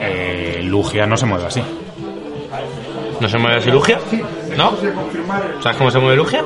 [0.00, 1.62] Eh, Lugia no se mueve así.
[3.20, 3.98] ¿No se mueve así Lugia?
[4.56, 4.72] ¿No?
[5.62, 6.44] ¿Sabes cómo se mueve Lugia?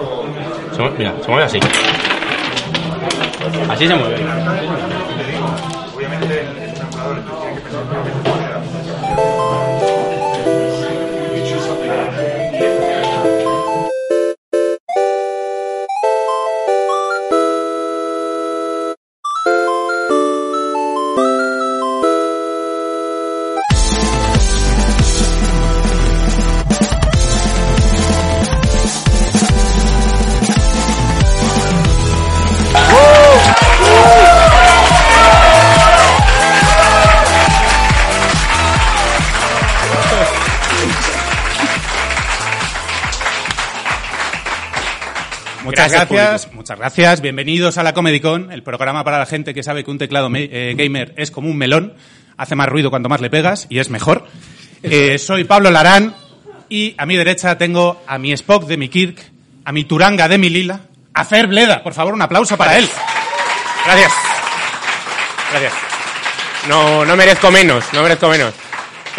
[0.73, 1.61] Se mueve- mira, se mueve así.
[3.69, 4.17] Así se mueve.
[45.93, 47.21] Muchas Gracias, muchas gracias.
[47.21, 50.29] Bienvenidos a la Comedy Con, el programa para la gente que sabe que un teclado
[50.29, 51.95] me- eh, gamer es como un melón,
[52.37, 54.27] hace más ruido cuanto más le pegas y es mejor.
[54.81, 56.15] Eh, soy Pablo Larán
[56.69, 59.19] y a mi derecha tengo a mi Spock de mi Kirk,
[59.65, 60.83] a mi Turanga de mi Lila,
[61.15, 61.83] a Fer Bleda.
[61.83, 62.89] Por favor, un aplauso para él.
[63.85, 64.13] Gracias.
[65.51, 65.73] Gracias.
[66.69, 68.55] No, no merezco menos, no merezco menos.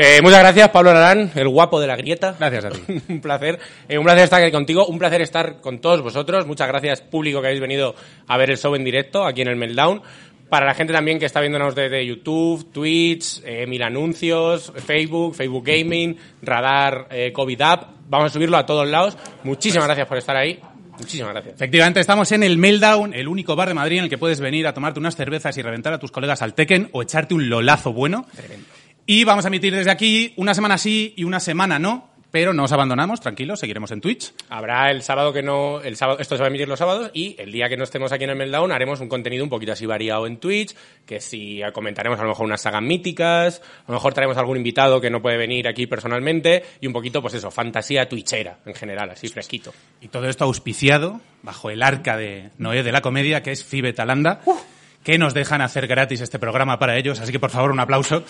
[0.02, 2.34] Eh, muchas gracias, Pablo Larán, el guapo de la grieta.
[2.40, 2.80] Gracias a ti.
[3.10, 3.60] un placer.
[3.90, 6.48] Eh, un placer estar aquí contigo, un placer estar con todos vosotros.
[6.48, 9.58] Muchas gracias, público, que habéis venido a ver el show en directo aquí en el
[9.58, 10.02] Meltdown.
[10.48, 15.66] Para la gente también que está viéndonos desde YouTube, Twitch, eh, Mil Anuncios, Facebook, Facebook
[15.66, 17.90] Gaming, Radar, COVID App.
[18.08, 19.18] Vamos a subirlo a todos lados.
[19.44, 20.62] Muchísimas gracias por estar ahí.
[20.98, 21.56] Muchísimas gracias.
[21.56, 24.66] Efectivamente, estamos en el Meltdown, el único bar de Madrid en el que puedes venir
[24.66, 27.92] a tomarte unas cervezas y reventar a tus colegas al Tekken o echarte un lolazo
[27.92, 28.26] bueno.
[29.12, 32.66] Y vamos a emitir desde aquí una semana sí y una semana no, pero no
[32.66, 34.34] os abandonamos, tranquilos, seguiremos en Twitch.
[34.50, 37.36] Habrá el sábado que no, el sábado, esto se va a emitir los sábados y
[37.40, 39.88] el día que no estemos aquí en el Meltdown haremos un contenido un poquito así
[39.88, 40.76] variado en Twitch,
[41.08, 45.02] que si comentaremos a lo mejor unas sagas míticas, a lo mejor traemos algún invitado
[45.02, 49.10] que no puede venir aquí personalmente y un poquito, pues eso, fantasía twitchera en general,
[49.10, 49.74] así fresquito.
[50.02, 53.92] Y todo esto auspiciado bajo el arca de Noé de la comedia, que es Fibe
[53.92, 54.42] Talanda,
[55.04, 58.24] que nos dejan hacer gratis este programa para ellos, así que por favor un aplauso.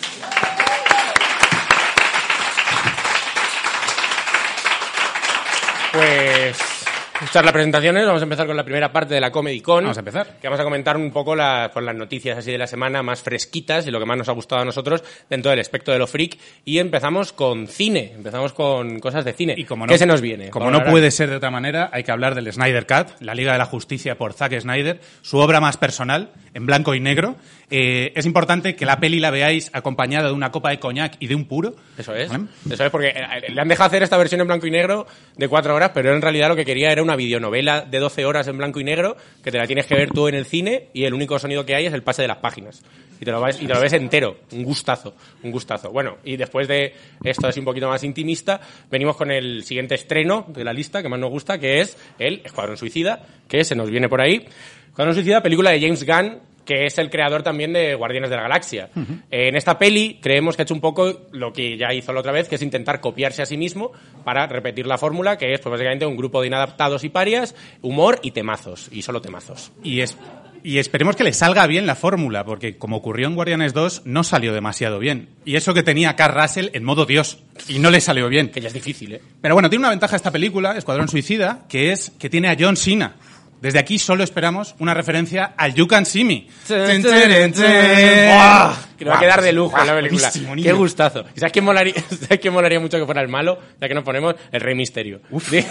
[5.92, 6.56] Pues,
[7.22, 9.84] hechas las presentaciones, vamos a empezar con la primera parte de la Comedy Con.
[9.84, 10.38] Vamos a empezar.
[10.40, 13.22] Que vamos a comentar un poco las, pues, las noticias así de la semana más
[13.22, 16.06] fresquitas y lo que más nos ha gustado a nosotros dentro del espectro de lo
[16.06, 16.38] freak.
[16.64, 19.54] Y empezamos con cine, empezamos con cosas de cine.
[19.56, 20.50] Y como no, ¿Qué se nos viene?
[20.50, 23.52] Como no puede ser de otra manera, hay que hablar del Snyder Cut, la Liga
[23.52, 27.36] de la Justicia por Zack Snyder, su obra más personal, en blanco y negro.
[27.70, 31.28] Eh, es importante que la peli la veáis acompañada de una copa de coñac y
[31.28, 31.74] de un puro.
[31.96, 32.28] Eso es.
[32.28, 32.46] ¿Vale?
[32.68, 35.48] Eso es porque eh, le han dejado hacer esta versión en blanco y negro de
[35.48, 38.58] cuatro horas, pero en realidad lo que quería era una videonovela de 12 horas en
[38.58, 41.14] blanco y negro que te la tienes que ver tú en el cine y el
[41.14, 42.82] único sonido que hay es el pase de las páginas.
[43.20, 44.38] Y te lo, ves, y te lo ves entero.
[44.52, 45.14] Un gustazo.
[45.42, 45.90] Un gustazo.
[45.90, 48.60] Bueno, y después de esto es un poquito más intimista,
[48.90, 52.40] venimos con el siguiente estreno de la lista que más nos gusta, que es el
[52.44, 54.46] Escuadrón Suicida, que se nos viene por ahí.
[54.88, 56.38] Escuadrón Suicida, película de James Gunn,
[56.70, 58.90] que es el creador también de Guardianes de la Galaxia.
[59.28, 62.30] En esta peli creemos que ha hecho un poco lo que ya hizo la otra
[62.30, 63.90] vez, que es intentar copiarse a sí mismo
[64.22, 68.20] para repetir la fórmula, que es pues, básicamente un grupo de inadaptados y parias, humor
[68.22, 69.72] y temazos, y solo temazos.
[69.82, 70.16] Y, es,
[70.62, 74.22] y esperemos que le salga bien la fórmula, porque como ocurrió en Guardianes 2, no
[74.22, 75.30] salió demasiado bien.
[75.44, 78.50] Y eso que tenía a Carl Russell en modo Dios, y no le salió bien.
[78.50, 79.20] Que ya es difícil, ¿eh?
[79.42, 82.76] Pero bueno, tiene una ventaja esta película, Escuadrón Suicida, que es que tiene a John
[82.76, 83.16] Cena.
[83.60, 86.46] Desde aquí solo esperamos una referencia al You Can See Me.
[88.98, 90.30] Que va a quedar de lujo guau, la película.
[90.62, 91.26] Qué gustazo.
[91.34, 93.58] ¿Y ¿Sabes quién, molaría, ¿Sabes quién molaría mucho que fuera el malo?
[93.80, 95.20] Ya que nos ponemos el Rey Misterio.
[95.50, 95.62] ¿De,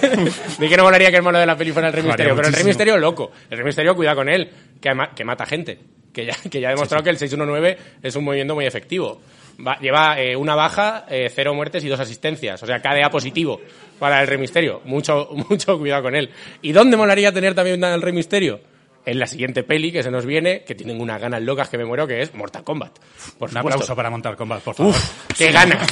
[0.60, 2.36] de que no molaría que el malo de la peli fuera el Rey Misterio?
[2.36, 2.64] Pero el Rey.
[2.64, 3.32] Misterio loco.
[3.50, 4.50] El Rey Misterio, cuidado con él,
[4.80, 5.80] que, mata gente.
[6.14, 9.22] Que ya, que ya ha demostrado que el 619 es un movimiento muy efectivo.
[9.66, 12.62] Va- lleva eh, una baja, eh, cero muertes y dos asistencias.
[12.64, 13.60] O sea, KDA positivo
[14.00, 14.82] para el Rey Misterio.
[14.86, 16.30] Mucho, mucho cuidado con él.
[16.62, 18.62] ¿Y dónde molaría tener también al Rey Misterio?
[19.06, 21.86] En la siguiente peli que se nos viene, que tienen unas ganas locas que me
[21.86, 22.92] muero, que es Mortal Kombat.
[23.38, 23.60] Por Un supuesto.
[23.60, 24.94] aplauso para montar combat, por favor.
[24.94, 25.88] Uf, qué ganas.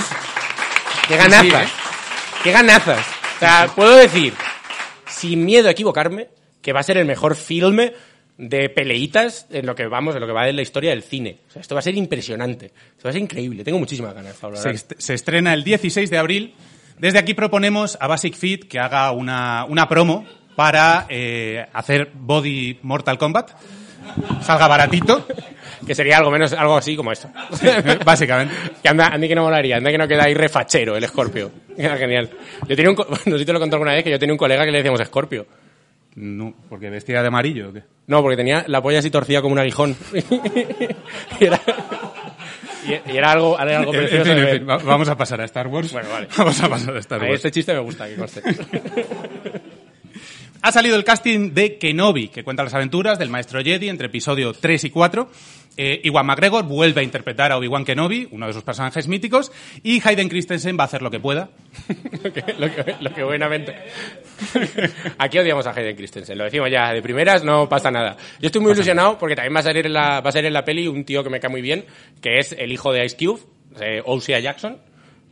[1.08, 1.72] Qué ganazas.
[2.44, 3.06] Qué ganazas.
[3.38, 4.34] O sea, puedo decir,
[5.08, 6.28] sin miedo a equivocarme,
[6.62, 7.94] que va a ser el mejor filme
[8.38, 11.40] de peleitas en lo que vamos, en lo que va de la historia del cine.
[11.50, 12.68] O sea, esto va a ser impresionante.
[12.68, 13.64] Esto va a ser increíble.
[13.64, 14.58] Tengo muchísimas ganas, Pablo.
[14.58, 16.54] Se, est- se estrena el 16 de abril.
[17.00, 20.26] Desde aquí proponemos a Basic Fit que haga una, una promo
[20.56, 23.52] para eh, hacer Body Mortal Kombat.
[24.42, 25.28] salga baratito,
[25.86, 27.30] Que sería algo menos, algo así como esto.
[28.06, 28.54] básicamente.
[28.82, 31.52] Que anda, anda que no molaría, anda que no queda ahí refachero el Scorpio.
[31.78, 32.30] Era genial.
[32.68, 32.96] Yo tenía un,
[33.26, 34.78] no sé si te lo conté alguna vez, que yo tenía un colega que le
[34.80, 35.46] decíamos Scorpio.
[36.20, 37.84] No, porque vestía de amarillo o qué.
[38.08, 39.96] No, porque tenía la polla así torcida como un aguijón.
[41.40, 41.62] y, era,
[42.88, 44.24] y- y era algo, era algo En precioso.
[44.24, 45.92] fin, en fin, vamos a pasar a Star Wars.
[45.94, 46.28] Bueno, vale.
[46.38, 47.36] Vamos a pasar a Star A Wars.
[47.36, 48.42] este chiste me gusta, que conste.
[50.62, 54.54] Ha salido el casting de Kenobi, que cuenta las aventuras del maestro Jedi entre episodio
[54.54, 55.30] 3 y 4.
[55.80, 59.52] Eh, Iwan McGregor vuelve a interpretar a Obi-Wan Kenobi, uno de sus personajes míticos,
[59.84, 61.50] y Hayden Christensen va a hacer lo que pueda.
[62.24, 63.76] lo, que, lo que- lo que buenamente.
[65.20, 68.18] Aquí odiamos a Hayden Christensen, lo decimos ya de primeras, no pasa nada.
[68.40, 70.54] Yo estoy muy ilusionado porque también va a salir en la, va a salir en
[70.54, 71.86] la peli un tío que me cae muy bien,
[72.22, 73.40] que es el hijo de Ice Cube,
[73.80, 74.78] eh, Osea Jackson.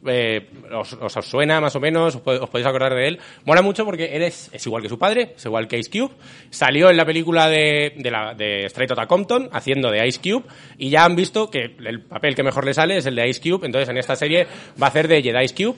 [0.07, 3.19] Eh, os, os- suena más o menos, os, os podéis acordar de él.
[3.45, 6.11] Mola mucho porque él es, es igual que su padre, es igual que Ice Cube.
[6.51, 10.45] Salió en la película de, de, la, de Straight Outta Compton haciendo de Ice Cube
[10.77, 13.41] y ya han visto que el papel que mejor le sale es el de Ice
[13.41, 13.65] Cube.
[13.65, 14.45] Entonces en esta serie
[14.81, 15.75] va a hacer de Jedi Ice Cube.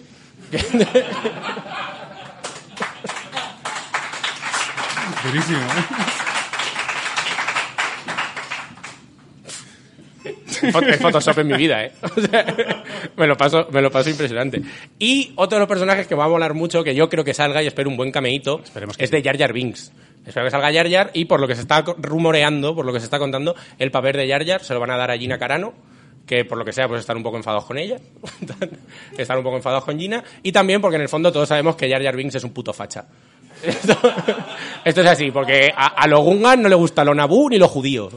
[5.23, 6.16] Fot-
[10.61, 11.91] es Photoshop en mi vida, ¿eh?
[12.01, 12.45] O sea,
[13.15, 14.61] me, lo paso, me lo paso impresionante.
[14.99, 17.61] Y otro de los personajes que va a volar mucho, que yo creo que salga
[17.63, 19.91] y espero un buen cameíto, Esperemos que es de Jar Jar Binks.
[20.25, 22.99] Espero que salga Jar Jar y por lo que se está rumoreando, por lo que
[22.99, 25.37] se está contando, el papel de Jar Jar se lo van a dar a Gina
[25.37, 25.73] Carano,
[26.25, 27.97] que por lo que sea pues están un poco enfadados con ella,
[29.17, 31.89] están un poco enfadados con Gina, y también porque en el fondo todos sabemos que
[31.89, 33.05] Jar Jar Binks es un puto facha.
[33.63, 33.97] Esto,
[34.85, 37.67] esto es así, porque a, a los Gungan no le gusta lo nabú ni lo
[37.67, 38.09] judío.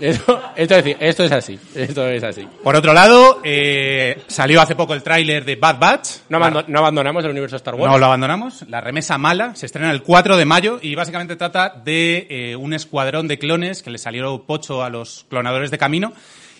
[0.00, 2.48] Esto, esto es, decir, esto es así, esto es así.
[2.62, 6.08] Por otro lado, eh, salió hace poco el tráiler de Bad Batch.
[6.28, 7.92] No, abando- no abandonamos el universo Star Wars.
[7.92, 8.64] No lo abandonamos.
[8.68, 12.72] La remesa mala se estrena el 4 de mayo y básicamente trata de eh, un
[12.72, 16.12] escuadrón de clones que le salió pocho a los clonadores de camino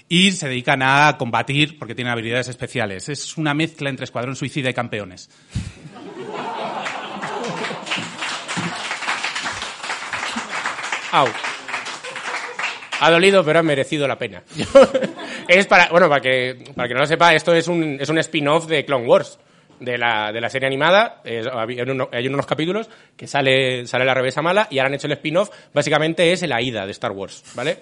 [0.09, 3.09] y se dedican a combatir porque tienen habilidades especiales.
[3.09, 5.31] Es una mezcla entre escuadrón suicida y campeones.
[11.13, 11.27] Au.
[13.01, 14.43] Ha dolido, pero ha merecido la pena.
[15.49, 18.19] es para, bueno, para que, para que no lo sepa, esto es un, es un
[18.19, 19.39] spin-off de Clone Wars,
[19.81, 21.21] de la, de la serie animada.
[21.25, 24.95] Es- había uno- hay unos capítulos que sale, sale la revesa mala y ahora han
[24.95, 25.51] hecho el spin-off.
[25.73, 27.79] Básicamente es el AIDA de Star Wars, ¿vale?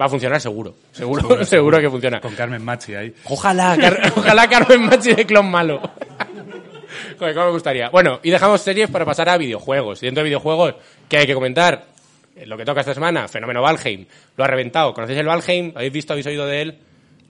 [0.00, 0.74] Va a funcionar seguro.
[0.92, 2.20] Seguro, seguro, que funciona.
[2.20, 3.14] Con Carmen Machi ahí.
[3.24, 5.80] Ojalá, Car- ojalá Carmen Machi de clon malo.
[7.18, 7.88] Joder, cómo me gustaría.
[7.90, 10.02] Bueno, y dejamos series para pasar a videojuegos.
[10.02, 10.74] Y dentro de videojuegos,
[11.08, 11.84] ¿qué hay que comentar?
[12.36, 14.06] Eh, Lo que toca esta semana, Fenómeno Valheim.
[14.36, 14.92] Lo ha reventado.
[14.94, 15.72] ¿Conocéis el Valheim?
[15.74, 16.78] ¿Habéis visto, habéis oído de él?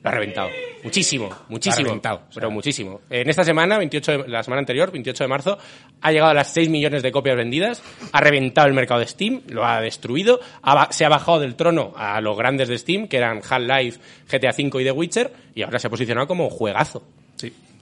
[0.02, 0.50] Lo ha reventado.
[0.82, 1.86] Muchísimo, muchísimo.
[1.86, 2.40] reventado, o sea.
[2.40, 3.00] Pero muchísimo.
[3.08, 5.58] En esta semana, 28 de- la semana anterior, 28 de marzo,
[6.02, 9.40] ha llegado a las 6 millones de copias vendidas, ha reventado el mercado de Steam,
[9.48, 13.16] lo ha destruido, ha se ha bajado del trono a los grandes de Steam, que
[13.16, 13.98] eran Half-Life,
[14.30, 17.02] GTA V y The Witcher, y ahora se ha posicionado como juegazo.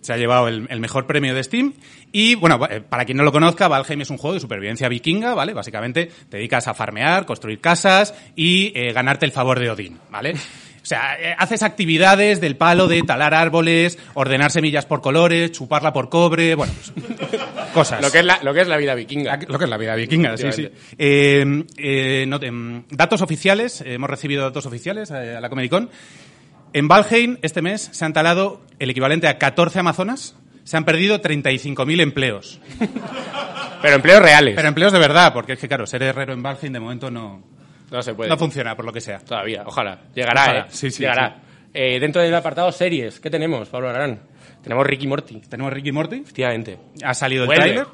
[0.03, 1.73] Se ha llevado el, el mejor premio de Steam.
[2.13, 5.33] Y, bueno, eh, para quien no lo conozca, Valheim es un juego de supervivencia vikinga,
[5.35, 5.55] ¿vale?
[5.55, 10.35] Básicamente te dedicas a farmear, construir casas y eh, ganarte el favor de Odín, ¿vale?
[10.35, 15.93] O sea, eh, haces actividades del palo de talar árboles, ordenar semillas por colores, chuparla
[15.93, 17.41] por cobre, bueno, pues,
[17.73, 18.03] cosas.
[18.03, 19.37] Lo que es la, lo que es la vida vikinga.
[19.37, 20.69] La- lo que es la vida vikinga, sí, sí.
[20.99, 25.89] Eh, no mm, datos oficiales, hemos recibido datos oficiales a la Comic Con.
[26.73, 31.21] En Valheim, este mes, se han talado el equivalente a 14 Amazonas, se han perdido
[31.21, 32.61] 35.000 empleos.
[33.83, 34.55] Pero empleos reales.
[34.55, 37.43] Pero empleos de verdad, porque es que, claro, ser herrero en Valheim de momento no,
[37.91, 38.31] no se puede.
[38.31, 39.19] no funciona, por lo que sea.
[39.19, 40.03] Todavía, ojalá.
[40.15, 40.59] Llegará, Ojalá.
[40.61, 40.65] ¿eh?
[40.69, 41.37] Sí, sí, Llegará.
[41.75, 44.21] Eh, dentro del apartado series, ¿qué tenemos, Pablo Aragán?
[44.63, 46.79] Tenemos Ricky Morty, Tenemos Ricky Morty, efectivamente.
[47.03, 47.65] ha salido el Vuelve.
[47.65, 47.87] tráiler,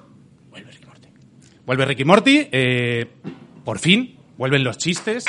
[0.50, 1.08] Vuelve Ricky Morty.
[1.64, 3.06] vuelve Ricky Morty, eh,
[3.64, 5.24] por fin, vuelven los chistes.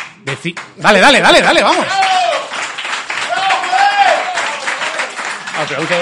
[0.77, 1.85] dale, dale, dale, dale, vamos.
[5.59, 5.93] Aplauso.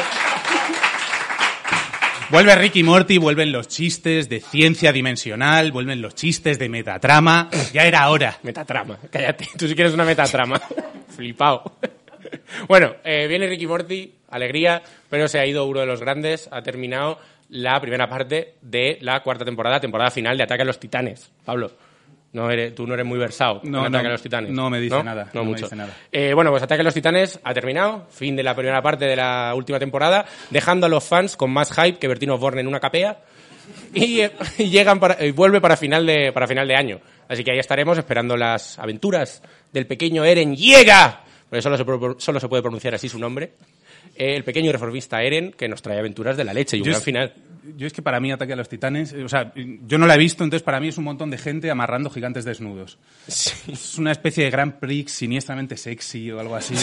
[2.29, 7.49] Vuelve Ricky Morty, vuelven los chistes de ciencia dimensional, vuelven los chistes de metatrama.
[7.73, 8.37] Ya era hora.
[8.43, 9.47] Metatrama, cállate.
[9.57, 10.61] Tú si quieres una metatrama.
[11.15, 11.77] Flipao.
[12.67, 16.61] Bueno, eh, viene Ricky Morty, alegría, pero se ha ido uno de los grandes, ha
[16.61, 17.17] terminado
[17.49, 21.31] la primera parte de la cuarta temporada, temporada final de Ataque a los Titanes.
[21.45, 21.71] Pablo,
[22.33, 24.51] no eres, tú no eres muy versado No, en no, Ataque a los Titanes.
[24.51, 25.65] no me dice nada, No, no me mucho.
[25.65, 25.93] dice nada.
[26.11, 29.15] Eh, bueno, pues Ataque a los Titanes ha terminado, fin de la primera parte de
[29.15, 32.79] la última temporada, dejando a los fans con más hype que Bertino Borne en una
[32.79, 33.19] capea
[33.93, 36.99] y, eh, y llegan para, y vuelve para final de para final de año.
[37.29, 39.41] Así que ahí estaremos esperando las aventuras
[39.73, 41.85] del pequeño Eren llega, porque solo se,
[42.23, 43.51] solo se puede pronunciar así su nombre.
[44.17, 46.91] Eh, el pequeño reformista Eren que nos trae aventuras de la leche y un Yo
[46.91, 47.33] gran es- final.
[47.75, 50.15] yo es que para mí Ataque a los Titanes, eh, o sea, yo no la
[50.15, 52.97] he visto, entonces para mí es un montón de gente amarrando gigantes desnudos.
[53.27, 56.73] Es una especie de Grand Prix siniestramente sexy o algo así.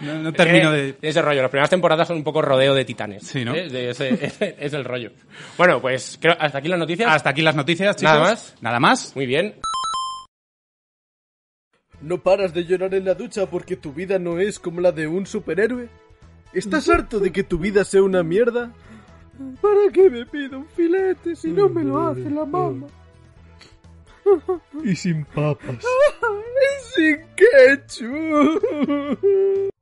[0.00, 0.96] No, no termino de...
[1.02, 3.24] Ese rollo, las primeras temporadas son un poco rodeo de titanes.
[3.26, 3.54] Sí, ¿no?
[3.54, 3.68] ¿Eh?
[3.68, 5.10] De ese- ese- es el rollo.
[5.58, 7.10] Bueno, pues creo, hasta aquí las noticias.
[7.10, 8.12] Hasta aquí las noticias, chicos.
[8.14, 8.54] ¿Nada más?
[8.60, 9.12] Nada más.
[9.14, 9.54] Muy bien.
[12.00, 15.06] ¿No paras de llorar en la ducha porque tu vida no es como la de
[15.06, 15.88] un superhéroe?
[16.54, 18.72] ¿Estás harto de que tu vida sea una mierda?
[19.60, 22.86] ¿Para qué me pido un filete si no me lo hace la mamá?
[24.84, 25.78] Y sin papas.
[26.64, 28.62] Y sin ketchup.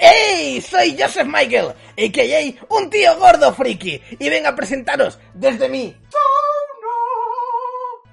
[0.00, 0.60] ¡Hey!
[0.62, 2.74] Soy Joseph Michael, a.k.a.
[2.74, 5.94] un tío gordo friki, y vengo a presentaros desde mi...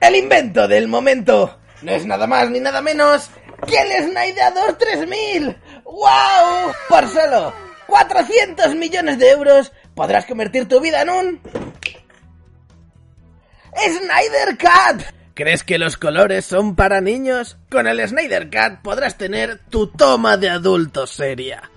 [0.02, 1.58] El invento del momento.
[1.82, 3.30] No es nada más ni nada menos
[3.68, 5.58] que el Snyder 3000.
[5.84, 6.74] ¡Wow!
[6.90, 7.54] Por solo
[7.88, 11.42] 400 millones de euros podrás convertir tu vida en un...
[13.74, 15.02] Snyder Cat.
[15.34, 17.58] ¿Crees que los colores son para niños?
[17.70, 21.72] Con el Snyder Cat podrás tener tu toma de adulto seria.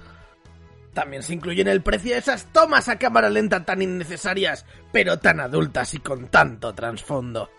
[0.93, 5.41] También se incluye en el precio esas tomas a cámara lenta tan innecesarias, pero tan
[5.41, 7.51] adultas y con tanto trasfondo.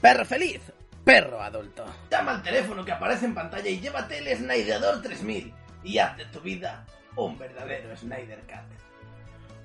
[0.00, 0.60] Perro feliz,
[1.04, 1.84] perro adulto.
[2.10, 5.52] Llama al teléfono que aparece en pantalla y llévate el Snyder 3000
[5.84, 8.64] y haz de tu vida un verdadero Snyder Cat.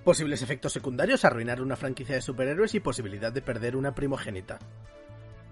[0.03, 4.60] Posibles efectos secundarios, arruinar una franquicia de superhéroes y posibilidad de perder una primogénita.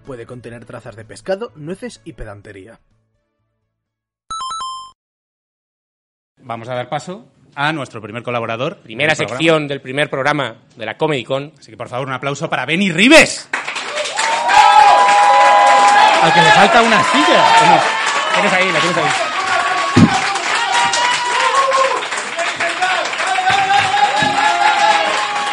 [0.04, 2.80] Puede contener trazas de pescado, nueces y pedantería.
[6.40, 8.78] Vamos a dar paso a nuestro primer colaborador.
[8.78, 9.38] Primera del programa.
[9.38, 11.52] sección del primer programa de la Comedy Con.
[11.58, 13.50] Así que por favor un aplauso para Benny Rives.
[16.22, 17.44] Al que le falta una silla.
[17.62, 17.80] ¿o no?
[18.34, 19.04] Tienes ahí, la tienes ahí.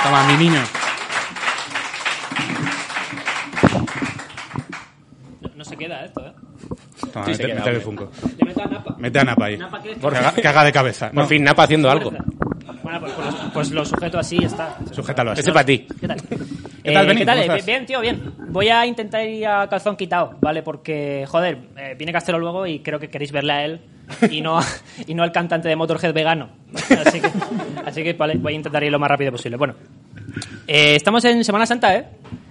[0.04, 0.62] Toma, mi niño.
[5.56, 6.32] No se queda esto, ¿eh?
[7.12, 7.82] Toma, Sí, mete, el.
[7.82, 8.12] Funko.
[8.38, 8.96] Le meto a Napa.
[9.00, 9.58] Mete a Napa ahí.
[9.58, 9.82] Napa.
[9.82, 11.08] Que haga, que haga de cabeza.
[11.08, 12.12] Por No, fin, Napa haciendo algo.
[12.84, 14.78] Bueno, pues, pues, pues lo sujeto así y ya está.
[14.92, 15.42] Sujétalo así.
[15.42, 15.88] Ese para ti.
[16.00, 16.22] ¿Qué tal?
[16.22, 16.36] ¿Qué
[16.94, 17.16] tal, Eh?
[17.18, 17.42] ¿Qué tal?
[17.48, 17.64] ¿Cómo Eh?
[17.66, 18.35] Bien, tío, bien.
[18.56, 20.64] Voy a intentar ir a calzón quitado, ¿vale?
[20.64, 23.82] Porque, joder, eh, viene Castelo luego y creo que queréis verle a él
[24.32, 24.62] y no,
[25.08, 26.48] y no al cantante de Motorhead vegano.
[27.06, 27.30] Así que,
[27.86, 29.58] así que vale, voy a intentar ir lo más rápido posible.
[29.58, 29.76] Bueno,
[30.68, 32.06] eh, estamos en Semana Santa, ¿eh?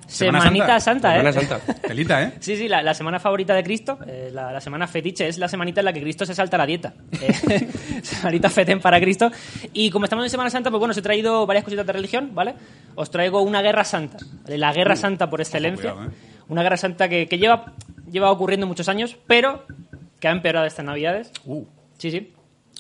[0.07, 1.11] Semanita Santa.
[1.11, 1.33] Santa, ¿eh?
[1.33, 1.81] Semana Santa.
[1.89, 2.33] Telita, ¿eh?
[2.41, 5.49] Sí, sí, la, la semana favorita de Cristo, eh, la, la semana fetiche, es la
[5.49, 6.95] semanita en la que Cristo se salta la dieta.
[7.21, 7.69] Eh,
[8.03, 9.31] semanita feten para Cristo.
[9.73, 12.31] Y como estamos en Semana Santa, pues bueno, os he traído varias cositas de religión,
[12.35, 12.55] ¿vale?
[12.95, 14.59] Os traigo una guerra santa, ¿vale?
[14.59, 15.93] la guerra santa por excelencia.
[15.93, 16.15] cuidado, ¿eh?
[16.49, 17.73] Una guerra santa que, que lleva,
[18.11, 19.65] lleva ocurriendo muchos años, pero
[20.21, 21.33] que ha empeorado estas navidades.
[21.45, 21.65] Uh.
[21.99, 22.33] Sí, sí.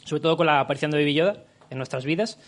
[0.04, 1.36] Sobre todo con la aparición de Baby Yoda
[1.70, 2.38] en nuestras vidas.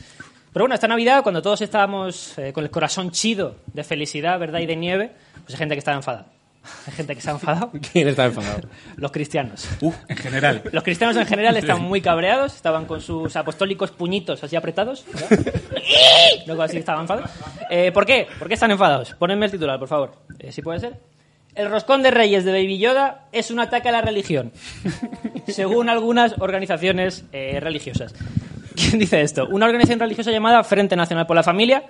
[0.57, 4.61] Pero bueno, esta Navidad, cuando todos estábamos eh, con el corazón chido de felicidad, ¿verdad?
[4.61, 6.29] Y de nieve, pues hay gente que estaba enfadada.
[6.87, 7.73] Hay gente que se ha enfadado.
[7.93, 8.67] ¿Quién está enfadado?
[8.97, 9.69] Los cristianos.
[9.83, 10.63] Uh, en general.
[10.73, 15.05] Los cristianos en general estaban muy cabreados, estaban con sus apostólicos puñitos así apretados.
[16.47, 17.31] Luego así estaban enfadados.
[17.69, 18.27] Eh, ¿Por qué?
[18.39, 19.13] ¿Por qué están enfadados?
[19.13, 20.13] Ponedme el titular, por favor.
[20.39, 20.99] Eh, si puede ser.
[21.55, 24.53] El roscón de reyes de Baby Yoda es un ataque a la religión,
[25.49, 28.15] según algunas organizaciones eh, religiosas.
[28.77, 29.49] ¿Quién dice esto?
[29.49, 31.85] Una organización religiosa llamada Frente Nacional por la Familia,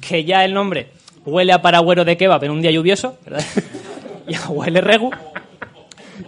[0.00, 0.90] que ya el nombre
[1.24, 3.44] huele a paragüero de kebab en un día lluvioso, ¿verdad?
[4.28, 5.10] ya huele regu.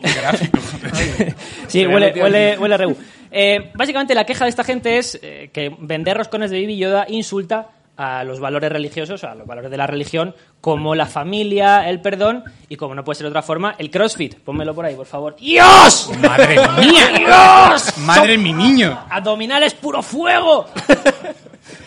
[1.68, 2.96] sí, huele, huele, huele a regu.
[3.30, 7.06] Eh, básicamente la queja de esta gente es eh, que vender roscones de Baby Yoda
[7.08, 12.00] insulta a los valores religiosos, a los valores de la religión, como la familia, el
[12.00, 14.36] perdón y, como no puede ser de otra forma, el crossfit.
[14.38, 15.34] Pónmelo por ahí, por favor.
[15.36, 16.08] ¡Dios!
[16.22, 17.08] ¡Madre mía!
[17.18, 17.98] ¡Dios!
[17.98, 18.98] ¡Madre mi niño!
[19.10, 20.66] ¡Abdominales puro fuego!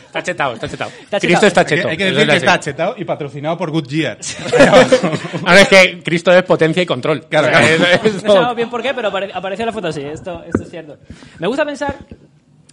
[0.08, 0.92] Está chetado, está chetado.
[1.02, 1.48] Está Cristo chetado.
[1.48, 1.88] está Hay que, cheto.
[1.88, 4.18] hay que decir que está chetado y patrocinado por Goodyear.
[5.46, 7.24] Ahora es que Cristo es potencia y control.
[7.30, 7.66] Claro, claro.
[8.04, 10.02] es- No sabemos bien por qué, pero apare- apareció la foto así.
[10.02, 10.98] Esto, esto es cierto.
[11.40, 11.96] Me gusta pensar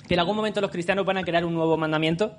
[0.08, 2.32] que en algún momento los cristianos van a crear un nuevo mandamiento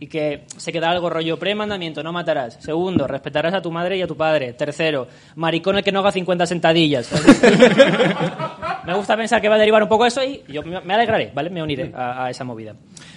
[0.00, 2.58] y que se quedará algo rollo pre-mandamiento, no matarás.
[2.60, 4.52] Segundo, respetarás a tu madre y a tu padre.
[4.52, 7.10] Tercero, maricón el que no haga 50 sentadillas.
[8.86, 11.50] me gusta pensar que va a derivar un poco eso y yo me alegraré, ¿vale?
[11.50, 12.74] Me uniré a, a esa movida.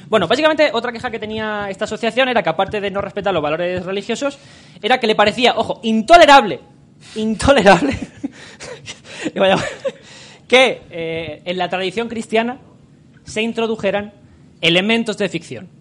[0.10, 3.44] Bueno, básicamente otra queja que tenía esta asociación era que aparte de no respetar los
[3.44, 4.40] valores religiosos,
[4.82, 6.60] era que le parecía, ojo, intolerable,
[7.16, 7.98] intolerable,
[10.48, 12.58] que eh, en la tradición cristiana
[13.24, 14.14] se introdujeran
[14.60, 15.81] elementos de ficción.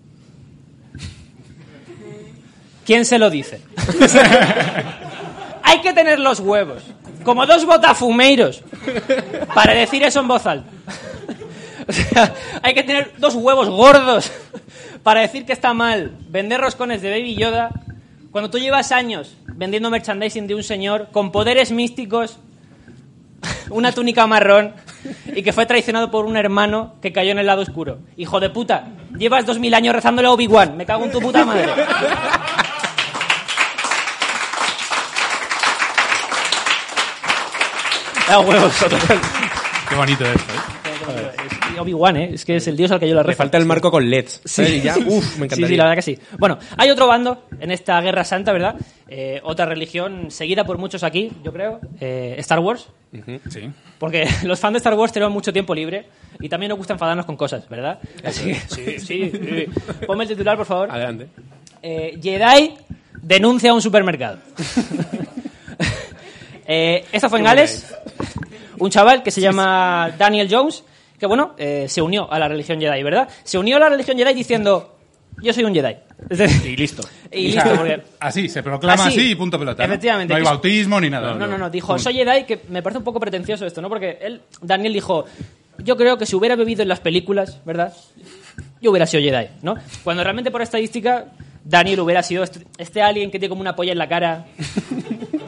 [2.91, 3.61] ¿Quién se lo dice?
[5.63, 6.83] Hay que tener los huevos,
[7.23, 8.65] como dos botafumeiros,
[9.55, 10.69] para decir eso en voz alta.
[11.89, 14.31] O sea, hay que tener dos huevos gordos
[15.03, 17.71] para decir que está mal vender roscones de Baby Yoda
[18.31, 22.39] cuando tú llevas años vendiendo merchandising de un señor con poderes místicos,
[23.71, 24.75] una túnica marrón
[25.35, 27.99] y que fue traicionado por un hermano que cayó en el lado oscuro.
[28.17, 31.45] Hijo de puta, llevas dos mil años rezándole a Obi-Wan, me cago en tu puta
[31.45, 31.73] madre.
[38.31, 39.01] Da huevos, total.
[39.89, 41.31] Qué bonito esto, ¿eh?
[41.73, 42.31] Es Obi-Wan, ¿eh?
[42.35, 44.43] Es que es el dios al que yo le Le falta el marco con LEDs.
[44.45, 44.71] ¿sabes?
[44.75, 45.67] Y ya, uf, me encantaría.
[45.67, 46.19] Sí, sí, la verdad que sí.
[46.39, 48.77] Bueno, hay otro bando en esta guerra santa, ¿verdad?
[49.09, 51.81] Eh, otra religión seguida por muchos aquí, yo creo.
[52.01, 52.89] eh, Star Wars.
[53.51, 53.69] Sí.
[53.99, 56.07] Porque los fans de Star Wars tenemos mucho tiempo libre
[56.39, 57.99] y también nos gusta enfadarnos con cosas, ¿verdad?
[58.23, 59.67] Así que, sí, sí, sí.
[60.07, 60.89] Ponme el titular, por favor.
[60.93, 61.27] Adelante.
[61.83, 62.75] Eh, Jedi
[63.23, 64.39] denuncia a un supermercado.
[66.73, 67.85] Eh, esto fue en Gales.
[68.79, 70.85] Un chaval que se llama Daniel Jones,
[71.19, 73.29] que bueno, eh, se unió a la religión Jedi, ¿verdad?
[73.43, 74.97] Se unió a la religión Jedi diciendo,
[75.43, 75.97] yo soy un Jedi.
[76.65, 77.03] Y listo.
[77.33, 78.03] y O sea, listo, porque...
[78.21, 79.19] Así, se proclama Así.
[79.19, 79.85] así, y punto pelota.
[79.85, 79.93] ¿no?
[79.93, 80.33] Efectivamente.
[80.33, 81.35] No hay bautismo ni nada.
[81.35, 83.89] No, no, no, dijo, soy Jedi, que me parece un poco pretencioso esto, ¿no?
[83.89, 85.25] Porque él, Daniel dijo,
[85.79, 87.93] yo creo que si hubiera bebido en las películas, ¿verdad?
[88.81, 89.75] Yo hubiera sido Jedi, ¿no?
[90.05, 91.33] Cuando realmente por estadística,
[91.65, 94.47] Daniel hubiera sido este, este alien que tiene como una polla en la cara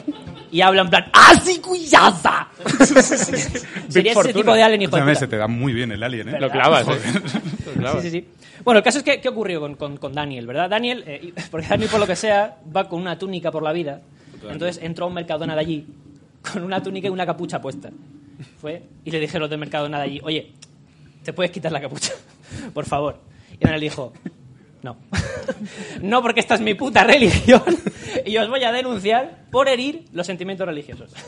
[0.53, 2.47] y habla en plan, ¡Así cuyaza!
[3.89, 6.41] Sería ese tipo de alien, hijo de se te da muy bien el alien, ¿eh?
[6.41, 6.93] Lo clavas, ¿eh?
[7.67, 8.03] Lo Sí, clavas.
[8.03, 8.29] sí, sí.
[8.65, 10.71] Bueno, el caso es que, ¿qué ocurrió con, con- con Daniel, verdad?
[10.71, 14.03] Daniel, eh, porque Daniel, por lo que sea, va con una túnica por la vida.
[14.49, 15.87] Entonces entró a un Mercadona de allí
[16.53, 17.91] con una túnica y una capucha puesta.
[18.61, 20.53] Fue y le dije a los del Mercadona de allí, oye,
[21.25, 22.13] ¿te puedes quitar la capucha?
[22.75, 23.19] Por favor.
[23.55, 24.13] Y Daniel dijo,
[24.83, 24.97] no.
[26.03, 27.63] no, porque esta es mi puta religión
[28.27, 31.11] y os voy a denunciar por herir los sentimientos religiosos.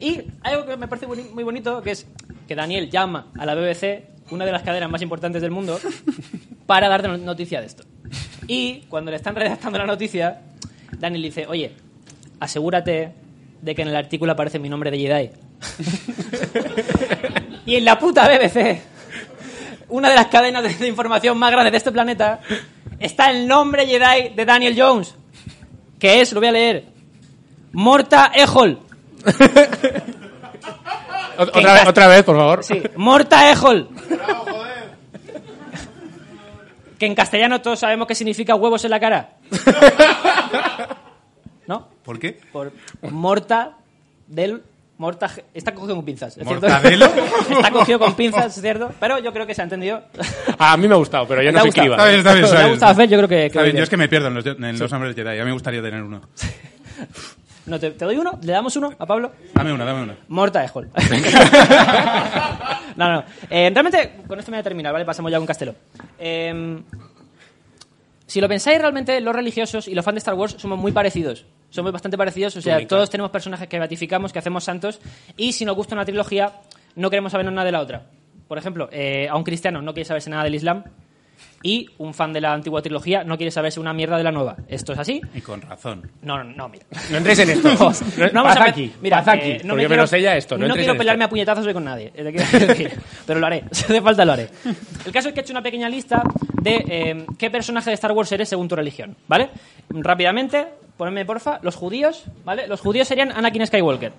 [0.00, 2.06] Y algo que me parece muy bonito, que es
[2.46, 5.78] que Daniel llama a la BBC, una de las cadenas más importantes del mundo,
[6.66, 7.84] para darte no- noticia de esto.
[8.46, 10.42] Y cuando le están redactando la noticia,
[10.98, 11.72] Daniel dice, oye,
[12.40, 13.12] asegúrate
[13.62, 15.30] de que en el artículo aparece mi nombre de Jedi.
[17.64, 18.80] y en la puta BBC,
[19.88, 22.40] una de las cadenas de- de información más grandes de este planeta,
[22.98, 25.14] está el nombre Jedi de Daniel Jones,
[25.98, 26.84] que es, lo voy a leer,
[27.72, 28.80] Morta Ejol.
[31.38, 32.64] Ot- Otra vez, otra vez, por favor.
[32.64, 33.88] Sí, Morta Ejol.
[36.98, 39.34] Que en castellano todos sabemos qué significa huevos en la cara.
[41.66, 41.88] ¿No?
[42.02, 42.40] ¿Por qué?
[42.50, 42.72] Por
[43.10, 43.72] Morta
[44.26, 44.62] del...
[44.98, 45.30] Morta...
[45.52, 46.36] Está cogido con pinzas.
[46.38, 46.66] ¿es cierto?
[46.68, 47.06] ¿Mortadelo?
[47.50, 48.90] Está cogido con pinzas, es cierto.
[48.98, 50.02] Pero yo creo que se ha entendido.
[50.58, 51.86] Ah, A mí me ha gustado, pero yo ¿Te no soy gustado?
[51.86, 51.96] cliva.
[51.96, 52.42] Está bien, está bien.
[52.44, 52.70] ¿Te está ha bien.
[52.72, 53.08] gustado hacer?
[53.10, 53.76] Yo creo que- Está bien, bien.
[53.78, 55.28] Yo es que me pierdo en los, en los nombres Jedi.
[55.38, 56.22] A mí me gustaría tener uno.
[57.66, 58.38] No, ¿te, te doy uno?
[58.42, 59.32] ¿Le damos uno a Pablo?
[59.52, 60.14] Dame uno, dame uno.
[60.28, 60.88] Morta Ejol.
[62.96, 63.24] no, no.
[63.50, 65.04] Eh, realmente, con esto me voy a terminar, ¿vale?
[65.04, 65.74] Pasamos ya con Castelo.
[66.18, 66.80] Eh,
[68.26, 71.44] si lo pensáis realmente, los religiosos y los fans de Star Wars somos muy parecidos.
[71.70, 72.88] Somos bastante parecidos, o sea, Túnica.
[72.88, 75.00] todos tenemos personajes que beatificamos, que hacemos santos,
[75.36, 76.52] y si nos gusta una trilogía,
[76.94, 78.06] no queremos sabernos nada de la otra.
[78.48, 80.84] Por ejemplo, eh, a un cristiano no quiere saberse nada del Islam,
[81.66, 84.54] y un fan de la antigua trilogía no quiere saberse una mierda de la nueva.
[84.68, 85.20] ¿Esto es así?
[85.34, 86.08] Y con razón.
[86.22, 86.86] No, no, no, mira.
[87.10, 87.66] No entréis en esto.
[88.32, 88.92] No, vamos a aquí.
[89.02, 89.50] Mira, paz aquí.
[89.50, 90.56] eh, no porque me quiero, menos ella esto.
[90.56, 92.12] No, no quiero pelearme a puñetazos hoy con nadie.
[92.14, 93.64] eh, pero lo haré.
[93.72, 94.48] Si hace falta, lo haré.
[95.04, 96.22] El caso es que he hecho una pequeña lista
[96.62, 99.16] de eh, qué personaje de Star Wars eres según tu religión.
[99.26, 99.50] ¿Vale?
[99.90, 101.58] Rápidamente, ponedme porfa.
[101.62, 102.68] Los judíos, ¿vale?
[102.68, 104.12] Los judíos serían Anakin Skywalker.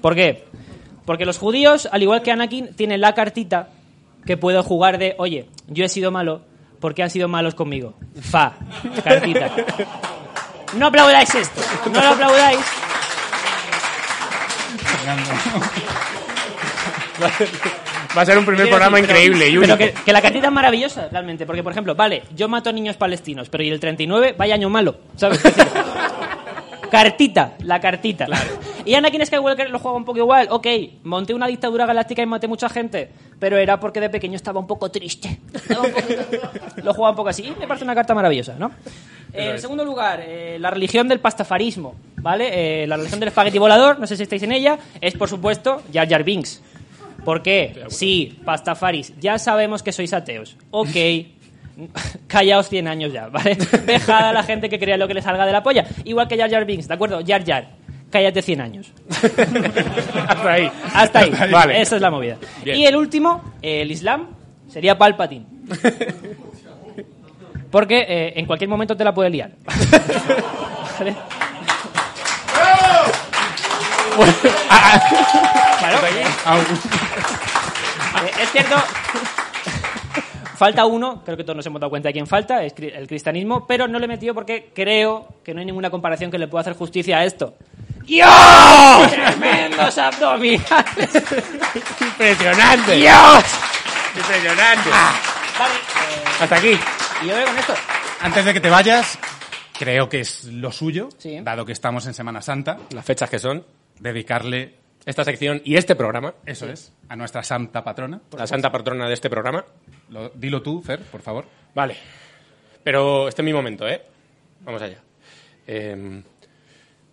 [0.00, 0.42] ¿Por qué?
[1.04, 3.68] Porque los judíos, al igual que Anakin, tienen la cartita
[4.26, 6.42] que puedo jugar de, oye, yo he sido malo
[6.84, 7.94] porque han sido malos conmigo.
[8.20, 8.52] Fa,
[9.02, 9.50] cartita.
[10.76, 12.60] No aplaudáis esto, no lo aplaudáis.
[18.14, 20.52] Va a ser un primer programa decir, pero- increíble Pero que, que la cartita es
[20.52, 21.46] maravillosa, realmente.
[21.46, 24.34] Porque, por ejemplo, vale, yo mato a niños palestinos, pero ¿y el 39?
[24.36, 25.40] Vaya año malo, ¿sabes?
[26.94, 28.26] Cartita, la cartita.
[28.86, 30.48] Y Anakin Skywalker lo juega un poco igual.
[30.50, 30.66] Ok,
[31.04, 34.66] monté una dictadura galáctica y maté mucha gente, pero era porque de pequeño estaba un
[34.66, 35.40] poco triste.
[35.70, 37.44] Un Lo juega un poco así.
[37.44, 38.70] Y me parece una carta maravillosa, ¿no?
[39.32, 42.82] Eh, en segundo lugar, eh, la religión del pastafarismo, ¿vale?
[42.82, 45.80] Eh, la religión del espagueti volador, no sé si estáis en ella, es por supuesto
[45.90, 46.62] Jar Jar Binks.
[47.24, 47.84] ¿Por qué?
[47.88, 50.58] Sí, pastafaris, ya sabemos que sois ateos.
[50.70, 50.94] Ok,
[52.26, 53.56] callaos 100 años ya, ¿vale?
[53.86, 55.86] Dejad a la gente que crea lo que le salga de la polla.
[56.04, 57.20] Igual que Jar Jar Binks, ¿de acuerdo?
[57.26, 57.68] Jar Jar,
[58.10, 58.92] cállate 100 años.
[60.28, 60.70] Hasta ahí.
[60.94, 61.32] Hasta ahí.
[61.50, 61.80] Vale.
[61.80, 62.36] Esa es la movida.
[62.64, 62.76] Bien.
[62.78, 64.28] Y el último, el Islam,
[64.68, 65.46] sería Palpatine.
[67.70, 69.50] Porque eh, en cualquier momento te la puede liar.
[70.98, 71.16] ¿Vale?
[75.78, 75.98] Claro.
[78.22, 78.76] Eh, es cierto
[80.56, 83.66] Falta uno, creo que todos nos hemos dado cuenta de quién falta, es el cristianismo,
[83.66, 86.60] pero no le he metido porque creo que no hay ninguna comparación que le pueda
[86.62, 87.54] hacer justicia a esto.
[88.06, 88.30] ¡Dios!
[89.10, 91.10] ¡Tremendos abdominales!
[92.00, 92.96] ¡Impresionante!
[92.96, 93.44] ¡Dios!
[94.16, 94.90] ¡Impresionante!
[94.90, 96.78] Vale, eh, Hasta aquí.
[97.22, 97.74] y yo voy con esto.
[98.20, 99.18] Antes de que te vayas,
[99.78, 101.40] creo que es lo suyo, Sí.
[101.42, 103.64] dado que estamos en Semana Santa, Las fechas que son,
[103.98, 104.74] dedicarle,
[105.06, 108.20] esta sección y este programa, eso es, a nuestra santa patrona.
[108.36, 109.64] la santa patrona de este programa.
[110.08, 111.46] Lo- dilo tú, Fer, por favor.
[111.74, 111.96] Vale.
[112.82, 114.02] Pero este es mi momento, ¿eh?
[114.60, 114.98] Vamos allá.
[115.66, 116.22] Em,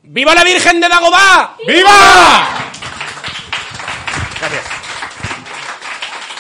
[0.04, 1.56] ¡Viva la Virgen de Dagobah!
[1.67, 2.47] ¡Viva!
[4.39, 4.65] Gracias.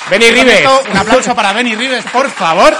[0.09, 2.73] Benny esto, Un aplauso para Benny Rives, por favor.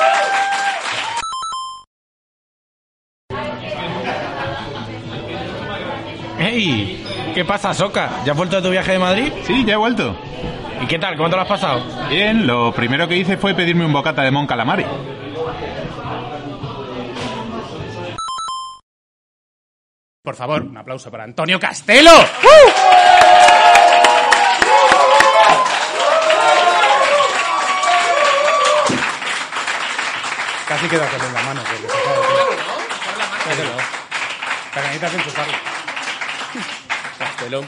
[6.40, 7.01] ¡Ey!
[7.34, 8.24] ¿Qué pasa, Soca?
[8.26, 9.32] ¿Ya has vuelto de tu viaje de Madrid?
[9.46, 10.16] Sí, ya he vuelto.
[10.82, 11.16] ¿Y qué tal?
[11.16, 11.82] ¿Cómo te lo has pasado?
[12.10, 14.86] Bien, lo primero que hice fue pedirme un bocata de Mon Calamari.
[20.24, 22.12] Por favor, un aplauso para Antonio Castelo.
[30.68, 31.62] Casi queda con la mano.
[31.64, 33.72] porque se cae.
[34.74, 35.81] Pero necesitas enchufarlo.
[37.26, 37.64] Castelo.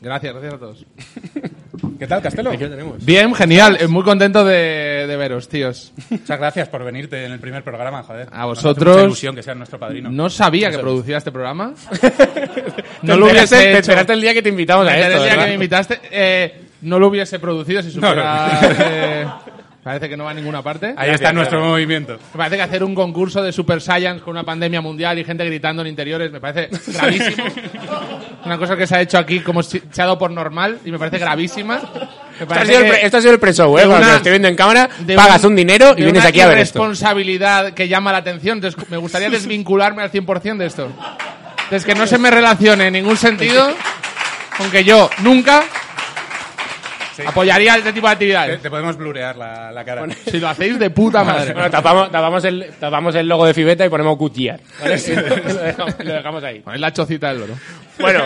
[0.00, 0.86] Gracias, gracias a todos.
[1.98, 2.50] ¿Qué tal, Castelo?
[2.50, 3.04] Aquí lo tenemos.
[3.04, 3.76] Bien, genial.
[3.78, 5.92] eh, Muy contento de, de veros, tíos.
[6.08, 8.28] Muchas gracias por venirte en el primer programa, joder.
[8.32, 10.10] A Nos hace vosotros- mucha ilusión que seas nuestro padrino.
[10.10, 11.74] No sabía que producía este programa.
[13.02, 13.78] No lo hubiese Te hecho.
[13.78, 15.48] enteraste el día que te invitamos a Desde esto, el día que ¿verdad?
[15.48, 18.60] me invitaste, eh, no lo hubiese producido si supiera.
[18.60, 19.26] No, eh,
[19.90, 20.86] parece que no va a ninguna parte.
[20.88, 22.12] Ahí Gracias, está nuestro movimiento.
[22.34, 25.44] Me parece que hacer un concurso de Super Science con una pandemia mundial y gente
[25.44, 27.44] gritando en interiores me parece gravísimo.
[28.44, 30.90] una cosa que se ha hecho aquí como si se ha dado por normal y
[30.92, 31.80] me parece gravísima.
[32.38, 33.82] Me Esto ha, sido el esto ha sido el pre-show, ¿eh?
[33.82, 36.28] Cuando una- lo estoy viendo en cámara, de pagas un, dinero y de vienes una
[36.30, 36.78] aquí a ver esto.
[36.78, 38.58] responsabilidad que llama la atención.
[38.58, 40.88] Entonces, me gustaría desvincularme al 100% de esto.
[41.64, 43.68] Entonces, que no se me relacione en ningún sentido
[44.56, 45.64] con que yo nunca
[47.26, 48.60] apoyaría este tipo de actividades.
[48.62, 50.04] te podemos blurear la, la cara.
[50.30, 51.52] Si lo hacéis de puta madre.
[51.52, 54.66] Bueno, tapamos, tapamos, el, tapamos el logo de Fibeta y ponemos Gutiérrez.
[54.80, 54.96] ¿vale?
[55.52, 56.60] lo, dejamos, lo dejamos ahí.
[56.60, 57.54] Ponéis la chocita del loro.
[57.98, 58.24] Bueno,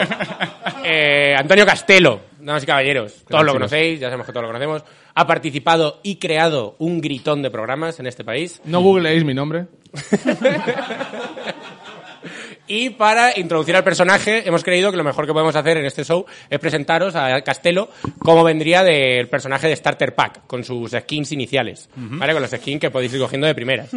[0.85, 3.70] eh, Antonio Castelo, damas y caballeros, todos lo chicos.
[3.70, 4.85] conocéis, ya sabemos que todos lo conocemos.
[5.14, 8.61] Ha participado y creado un gritón de programas en este país.
[8.64, 9.66] No googleéis mi nombre.
[12.66, 16.03] Y para introducir al personaje, hemos creído que lo mejor que podemos hacer en este
[16.05, 21.33] show es presentaros a Castelo como vendría del personaje de Starter Pack, con sus skins
[21.33, 21.90] iniciales.
[21.94, 22.33] ¿Vale?
[22.33, 23.88] Con los skins que podéis ir cogiendo de primeras.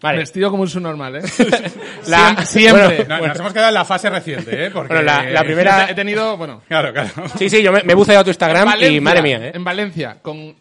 [0.00, 0.18] Vale.
[0.18, 1.22] Vestido como un subnormal, ¿eh?
[2.08, 3.04] La- Siem- siempre.
[3.08, 4.70] No, Nos hemos quedado en la fase reciente, ¿eh?
[4.70, 4.88] Porque...
[4.92, 7.10] Bueno, la- la primera- He tenido, bueno, Claro, claro.
[7.38, 9.52] Sí, sí, yo me, me he buceado tu Instagram y Valencia, madre mía, ¿eh?
[9.54, 10.54] En Valencia, con, o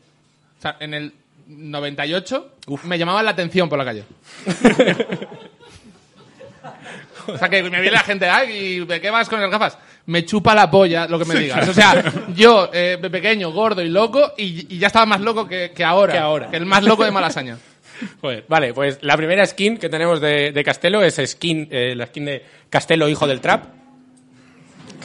[0.62, 1.14] sea, en el
[1.48, 2.52] 98,
[2.84, 4.04] me llamaban la atención por la calle.
[7.28, 9.78] o sea, que me viene la gente, ay, ¿y qué vas con las gafas?
[10.08, 11.68] Me chupa la polla lo que me digas.
[11.68, 12.04] O sea,
[12.36, 16.14] yo, eh, pequeño, gordo y loco, y, y ya estaba más loco que, que ahora.
[16.14, 16.50] Que ahora.
[16.52, 17.58] el más loco de Malasaña.
[18.22, 18.46] Joder.
[18.48, 22.26] Vale, pues la primera skin que tenemos de, de Castelo es skin, eh, la skin
[22.26, 23.64] de Castelo, hijo del trap.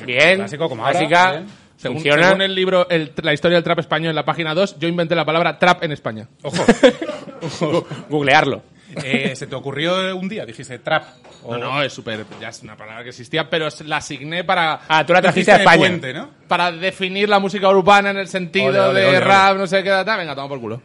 [0.04, 1.46] Bien, Clásico como ahora, básica, bien.
[1.76, 2.26] Según, funciona.
[2.28, 5.14] según el libro el- La historia del trap español en la página 2, yo inventé
[5.14, 6.26] la palabra trap en España.
[6.42, 6.56] Ojo.
[7.61, 8.62] Gu- Googlearlo.
[9.05, 10.44] Eh, ¿Se te ocurrió un día?
[10.44, 11.05] Dijiste trap.
[11.44, 12.24] O- No, no, es súper.
[12.40, 14.81] Ya es una palabra que existía, pero la asigné para.
[14.88, 15.79] Ah, tú la trajiste a de España.
[15.79, 16.31] puente, ¿no?
[16.48, 19.26] Para definir la música urbana en el sentido Ole, ole, de ole, ole.
[19.26, 20.18] rap, no sé qué, tal.
[20.18, 20.83] Venga, toma por culo.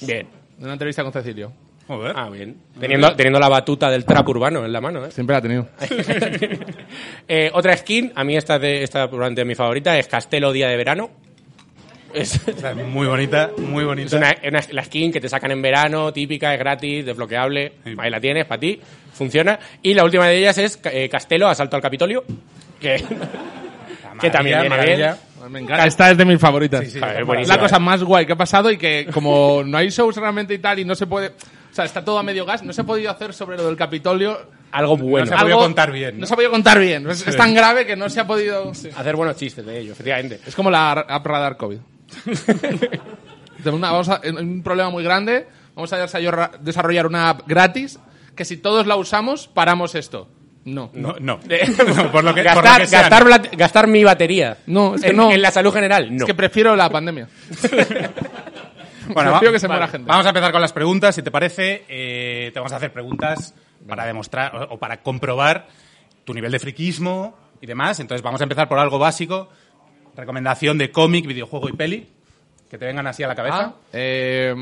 [0.00, 0.26] Bien.
[0.58, 1.52] En una entrevista con Cecilio.
[1.86, 2.14] Joder.
[2.16, 2.56] Ah, bien.
[2.78, 5.10] Teniendo, teniendo la batuta del trap urbano en la mano, ¿eh?
[5.10, 5.68] Siempre la ha tenido.
[7.28, 10.76] Eh, otra skin, a mí esta, de, esta probablemente mi favorita, es Castelo Día de
[10.76, 11.10] Verano.
[12.14, 14.06] Es, O sea, muy bonita, muy bonita.
[14.06, 17.72] es una, una- la skin que te sacan en verano, típica, es gratis, desbloqueable.
[17.84, 17.94] Sí.
[17.98, 18.80] Ahí la tienes, para ti,
[19.12, 19.58] funciona.
[19.82, 22.24] Y la última de ellas es eh, Castelo, Asalto al Capitolio.
[22.80, 23.02] Que,
[24.20, 24.96] que también viene maravilla.
[24.96, 25.32] bien.
[25.52, 25.86] Me encanta.
[25.86, 26.84] Esta es de mis favoritas.
[26.84, 27.00] Sí, sí,
[27.38, 27.80] es la cosa eh.
[27.80, 30.84] más guay que ha pasado y que como no hay shows realmente y tal y
[30.84, 31.28] no se puede...
[31.28, 32.62] O sea, está todo a medio gas.
[32.62, 34.38] No se ha podido hacer sobre lo del Capitolio.
[34.70, 35.26] Algo bueno.
[35.26, 36.20] se ha podido contar bien, ¿no?
[36.20, 36.26] ¿no?
[36.26, 37.10] se ha podido contar bien.
[37.10, 38.70] Es, es tan grave que no se ha podido...
[38.70, 40.38] Hacer buenos chistes de ello, efectivamente.
[40.46, 41.78] Es como la app Radar COVID.
[43.58, 45.46] De una- vamos a- un problema muy grande.
[45.74, 47.98] Vamos a desarrollar- desarrollar una app gratis
[48.36, 50.28] que si todos la usamos, paramos esto.
[50.64, 50.90] No.
[50.94, 51.40] No, no.
[52.12, 53.30] Por lo que, por gastar, lo que sea, gastar, no.
[53.30, 54.58] bla- gastar mi batería.
[54.66, 55.30] No, es que en, no.
[55.32, 56.18] en la salud general, no.
[56.18, 57.28] Es que prefiero la pandemia.
[59.08, 60.08] Bueno, prefiero va- que se muera gente.
[60.08, 61.84] Vamos a empezar con las preguntas, si te parece.
[61.88, 63.52] Eh, te vamos a hacer preguntas
[63.88, 65.66] para demostrar o, o para comprobar
[66.24, 67.98] tu nivel de friquismo y demás.
[67.98, 69.48] Entonces vamos a empezar por algo básico.
[70.16, 72.06] Recomendación de cómic, videojuego y peli.
[72.70, 73.64] Que te vengan así a la cabeza.
[73.64, 74.54] Ah, eh,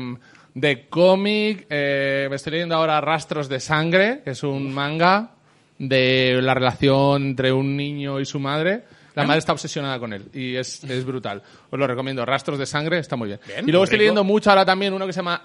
[0.53, 5.31] de cómic, eh, me estoy leyendo ahora Rastros de Sangre, que es un manga
[5.77, 8.83] de la relación entre un niño y su madre.
[9.15, 11.41] La madre está obsesionada con él y es, es brutal.
[11.69, 12.25] Os lo recomiendo.
[12.25, 13.39] Rastros de Sangre está muy bien.
[13.45, 14.03] Bien, y luego estoy rico.
[14.03, 15.41] leyendo mucho ahora también uno que se llama...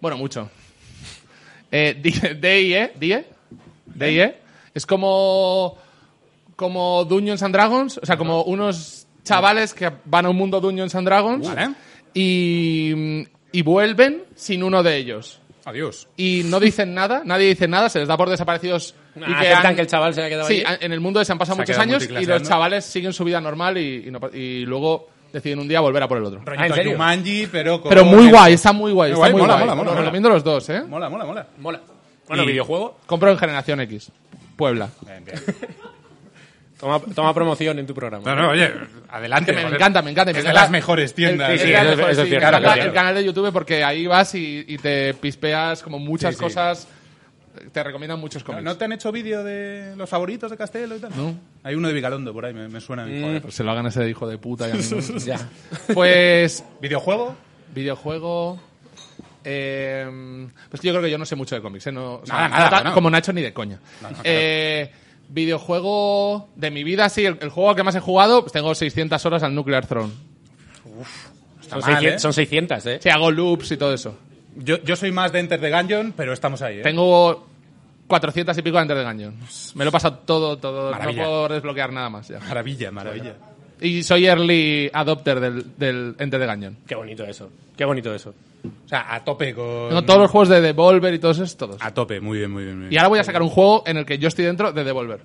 [0.00, 0.50] Bueno, mucho.
[1.70, 2.92] Eh, D.I.E.
[2.98, 3.26] D.I.E.
[3.84, 4.38] D.I.E.
[4.72, 5.76] Es como...
[6.56, 7.98] Como Dungeons and Dragons.
[8.02, 8.97] O sea, como unos
[9.28, 11.74] chavales que van a un mundo Dungeons and Dragons Vale.
[12.14, 15.40] y, y vuelven sin uno de ellos.
[15.64, 16.08] Adiós.
[16.16, 18.94] Y no dicen nada, nadie dice nada, se les da por desaparecidos.
[19.16, 20.78] y Ah, aceptan han- que el chaval se haya quedado Sí, allí.
[20.80, 22.38] en el mundo se han pasado Se ha muchos quedado años y multiclaseando.
[22.40, 25.80] los chavales siguen su vida normal y, y no pa- y luego deciden un día
[25.80, 26.40] volver a por el otro.
[26.42, 26.92] Rollito ¿en serio?
[26.92, 29.10] Jumanji, pero con Pero muy el- guay, está muy guay.
[29.10, 29.64] Muy está guay, muy mola, guay.
[29.64, 30.00] mola, mola, Os mola.
[30.04, 30.82] recomiendo los dos, ¿eh?
[30.88, 31.46] Mola, mola, mola.
[31.58, 31.80] Mola.
[32.28, 32.98] Bueno, Y- videojuego.
[33.04, 34.10] Compro en Generación X,
[34.56, 34.88] Puebla.
[36.78, 38.22] Toma, toma promoción en tu programa.
[38.34, 38.70] No, no, oye,
[39.08, 39.52] adelante.
[39.54, 40.30] Que me, encanta, me encanta.
[40.30, 41.50] Es de las mejores tiendas.
[41.50, 44.34] El, Sí, el- sí, el- eso eso es cierto, canal de YouTube porque ahí vas
[44.36, 46.44] y, y te pispeas como muchas Sí, sí.
[46.44, 46.86] cosas.
[47.72, 48.62] Te recomiendan muchos ¿No, cómics.
[48.64, 51.10] ¿No te han hecho vídeo de los favoritos de Castelo y tal?
[51.16, 51.34] No.
[51.64, 53.02] Hay uno de Vigalondo por ahí, me, me suena.
[53.02, 53.42] a mí, joder.
[53.42, 54.68] Pues se lo hagan a ese hijo de puta.
[54.68, 55.18] y a mí no.
[55.26, 55.38] Ya.
[55.94, 57.34] Pues ¿Videojuego?
[57.74, 58.60] Videojuego.
[59.42, 61.92] eh, pues yo creo que yo no sé mucho de cómics, ¿eh?
[61.92, 62.94] No, o sea, Nada, nada, no.
[62.94, 63.80] Como Nacho ni de coña.
[64.02, 64.28] No, no, claro.
[65.28, 67.24] Videojuego de mi vida, sí.
[67.24, 70.12] El, el juego que más he jugado, pues tengo 600 horas al Nuclear Throne.
[71.68, 72.18] Son, mal, 600, ¿eh?
[72.18, 72.98] son 600, ¿eh?
[73.02, 74.16] Sí, hago loops y todo eso.
[74.56, 76.82] Yo, yo soy más de Enter the Gungeon, pero estamos ahí, ¿eh?
[76.82, 77.46] Tengo
[78.06, 79.36] 400 y pico de Enter the Gungeon.
[79.74, 80.90] Me lo he pasado todo, todo.
[80.90, 81.22] Maravilla.
[81.22, 82.40] No puedo desbloquear nada más ya.
[82.40, 83.34] Maravilla, maravilla.
[83.80, 86.76] Y soy early adopter del, del Enter the Gungeon.
[86.86, 87.50] Qué bonito eso.
[87.76, 88.34] Qué bonito eso.
[88.84, 89.88] O sea, a tope con...
[89.88, 91.76] Tengo todos los juegos de Devolver y todos esos, todos.
[91.80, 92.74] A tope, muy bien, muy bien.
[92.76, 92.92] muy bien.
[92.92, 95.20] Y ahora voy a sacar un juego en el que yo estoy dentro de Devolver.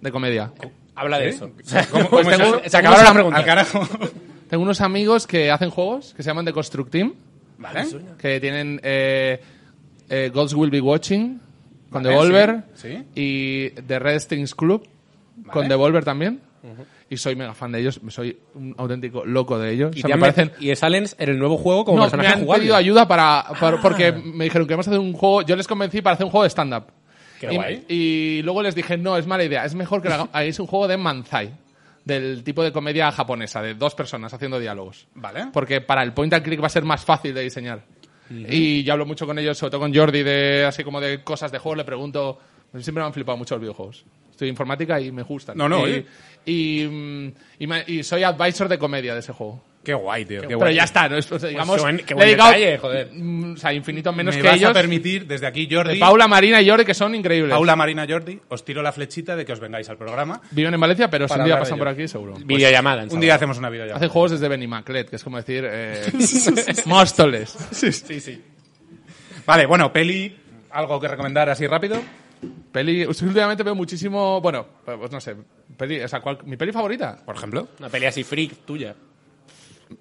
[0.00, 0.52] De comedia.
[0.94, 1.28] Habla de ¿Eh?
[1.30, 1.50] eso.
[1.90, 2.68] ¿Cómo, Pues cómo es tengo- eso?
[2.70, 3.40] Se acabaron las preguntas.
[3.40, 3.88] Al carajo.
[4.48, 7.14] Tengo unos amigos que hacen juegos que se llaman The Construct Team,
[7.58, 7.84] ¿Vale?
[8.18, 9.40] que tienen eh,
[10.08, 11.40] eh, Gods Will Be Watching
[11.90, 13.04] con Vale, Devolver sí, sí.
[13.14, 14.86] y The Red Strings Club
[15.52, 16.40] con Devolver también.
[17.10, 19.90] Y soy mega fan de ellos, soy un auténtico loco de ellos.
[19.96, 22.34] Y, O sea, me parecen y salen en el nuevo juego como no, me personaje
[22.36, 22.60] han jugable.
[22.62, 25.42] pedido ayuda para, para- porque me dijeron que vamos a hacer un juego.
[25.42, 26.84] Yo les convencí para hacer un juego de stand-up.
[27.40, 27.84] Qué y, guay.
[27.88, 29.64] y luego les dije, no, es mala idea.
[29.64, 31.50] Es mejor que haga- hagáis un juego de Manzai.
[32.04, 35.06] Del tipo de comedia japonesa, de dos personas haciendo diálogos.
[35.14, 35.48] Vale.
[35.52, 37.82] Porque para el point and click va a ser más fácil de diseñar.
[38.30, 41.50] Y yo hablo mucho con ellos, sobre todo con Jordi, de así como de cosas
[41.50, 41.78] de juegos.
[41.78, 42.38] Le pregunto.
[42.78, 44.04] Siempre me han flipado mucho los videojuegos.
[44.40, 45.54] Estoy en informática y me gustan.
[45.58, 46.02] No, no, y,
[46.46, 49.62] y, mm, y y soy advisor de comedia de ese juego.
[49.84, 50.40] Qué guay, tío.
[50.40, 50.74] Qué Pero guay.
[50.76, 51.18] ya está, ¿no?
[51.18, 53.10] Es- o sea, digamos, qué buen- qué le buen detalle, joder.
[53.12, 54.70] mm, o sea, infinito menos Me que vas ellos.
[54.70, 55.92] a permitir, desde aquí, Jordi...
[55.94, 57.50] de Paula, Marina y Jordi, que son increíbles.
[57.52, 60.40] Paula, Marina, Jordi, os tiro la flechita de que os vengáis al programa.
[60.52, 62.34] Viven en Valencia, pero si un día pasan por aquí, seguro.
[62.42, 63.02] Videollamada.
[63.02, 63.98] en Un día hacemos una videollamada.
[63.98, 65.66] Hacen juegos desde Benimaclet, que es como decir...
[65.70, 66.02] Eh,
[66.86, 67.50] Móstoles.
[67.72, 68.40] Sí, sí, sí.
[69.44, 70.34] Vale, bueno, peli,
[70.70, 72.00] algo que recomendar así rápido.
[72.72, 73.04] Peli...
[73.06, 74.40] Últimamente veo muchísimo...
[74.40, 75.36] Bueno, pues no sé.
[75.76, 77.16] Peli, o sea, ¿cuál- mi peli favorita.
[77.24, 77.68] Por ejemplo.
[77.78, 78.94] Una pelea así freak tuya.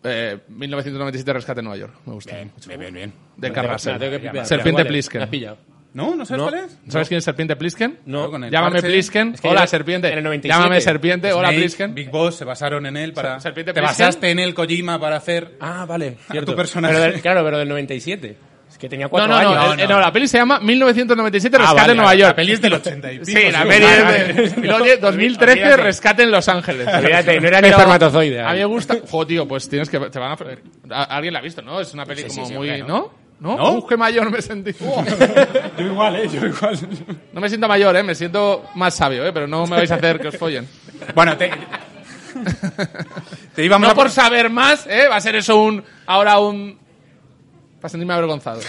[0.04, 1.94] Eh, 1997 Rescate en Nueva York.
[2.06, 2.36] Me gusta.
[2.36, 2.94] Bien, bien, bien.
[2.94, 3.14] bien.
[3.38, 4.46] De la tengo que pipear.
[4.46, 5.22] Serpiente Vale, Plisken.
[5.24, 5.58] has pillado.
[5.92, 6.16] ¿No?
[6.16, 6.50] ¿No sabes No.
[6.52, 6.78] cuál es?
[6.88, 8.00] ¿Sabes quién es Serpiente Plisken?
[8.06, 8.30] No.
[8.30, 8.88] Con el Llámame parche.
[8.90, 9.34] Plisken.
[9.34, 10.12] Es que Hola, yo- Serpiente.
[10.12, 10.56] en el 97.
[10.62, 11.34] Llámame Serpiente.
[11.34, 11.96] Hola, Snake, Plisken.
[11.96, 13.40] Big Boss se basaron en él para...
[13.40, 14.06] Serpiente Te Plisken.
[14.06, 15.56] basaste en el Kojima para hacer...
[15.60, 16.18] Ah, vale.
[16.30, 16.52] Cierto.
[16.52, 16.94] tu personaje.
[16.94, 18.38] Pero del- claro, pero del 97.
[18.80, 19.80] Que tenía No, cuatro no, no, años.
[19.80, 22.30] eh, no, la peli se llama 1997 Ah, Rescate vale, en Nueva York.
[22.30, 23.26] La peli es del 80 y pico.
[23.40, 25.84] Sí, la peli es de y luego tiene 2013 Olvídate.
[25.84, 26.86] Rescate en Los Ángeles.
[26.86, 26.94] No
[27.48, 28.42] era ni espermatozoide.
[28.42, 28.96] A mí me gusta.
[29.10, 30.00] Jo, tío, pues tienes que.
[30.00, 30.38] Te van
[30.92, 31.82] a, Alguien la ha visto, ¿no?
[31.82, 32.82] Es una peli Sí, como sí, muy.
[32.84, 33.12] ¿No?
[33.42, 33.58] ¿No?
[33.58, 33.72] ¿No?
[33.78, 34.72] Uf, qué mayor me sentí.
[35.78, 36.30] Yo igual, ¿eh?
[36.30, 36.78] Yo igual.
[37.34, 38.04] No me siento mayor, ¿eh?
[38.04, 39.32] Me siento más sabio, ¿eh?
[39.34, 40.68] Pero no me vais a hacer que os follen.
[41.16, 41.50] Bueno, te...
[43.56, 43.96] te íbamos No a...
[43.96, 45.08] por saber más, ¿eh?
[45.10, 45.84] Va a ser eso un.
[46.06, 46.78] Ahora un.
[47.80, 48.60] Para sentirme avergonzado.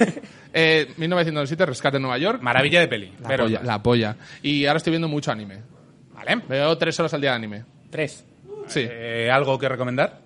[0.52, 2.40] eh, 1997, Rescate en Nueva York.
[2.40, 3.12] Maravilla de peli.
[3.20, 4.16] La pero polla, la polla.
[4.42, 5.60] Y ahora estoy viendo mucho anime.
[6.14, 6.42] Vale.
[6.48, 7.64] Veo tres horas al día de anime.
[7.90, 8.24] Tres.
[8.66, 8.86] Sí.
[8.88, 10.22] Eh, ¿Algo que recomendar?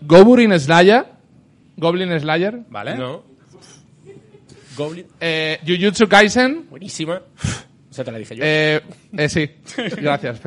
[0.00, 1.04] Goblin Slayer.
[1.76, 2.60] Goblin Slayer.
[2.68, 2.96] Vale.
[2.96, 3.24] No.
[4.76, 5.06] Goblin.
[5.20, 6.68] Eh, Jujutsu Kaisen.
[6.70, 7.20] Buenísima.
[7.90, 8.42] Esa te la dije yo.
[8.44, 8.80] Eh,
[9.12, 9.50] eh, sí.
[10.00, 10.40] Gracias.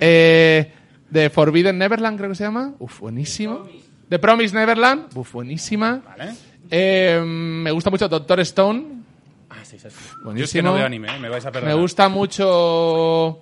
[0.00, 0.70] Eh,
[1.10, 2.74] The Forbidden Neverland, creo que se llama.
[2.78, 3.66] Uf, buenísimo.
[4.08, 5.16] The Promise Neverland.
[5.16, 6.02] Uf, buenísima.
[6.04, 6.34] Vale.
[6.70, 8.84] Eh, me gusta mucho Doctor Stone.
[9.50, 9.96] ah, sí, sí, sí.
[10.34, 11.18] Yo es que no veo anime, ¿eh?
[11.18, 11.74] me vais a perdonar.
[11.76, 13.40] Me gusta mucho.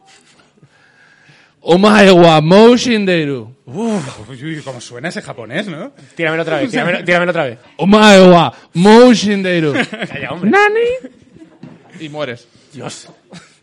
[1.61, 3.55] Omae wa Moushinderu.
[3.67, 5.93] Uf, uy, cómo suena ese japonés, ¿no?
[6.17, 7.59] Tíramelo otra vez, tíramelo, tíramelo otra vez.
[7.77, 9.73] Omae wa Moushinderu.
[10.09, 10.51] Calla, hombre.
[10.51, 12.01] ¿Nani?
[12.01, 12.49] Y mueres.
[12.73, 13.09] Dios.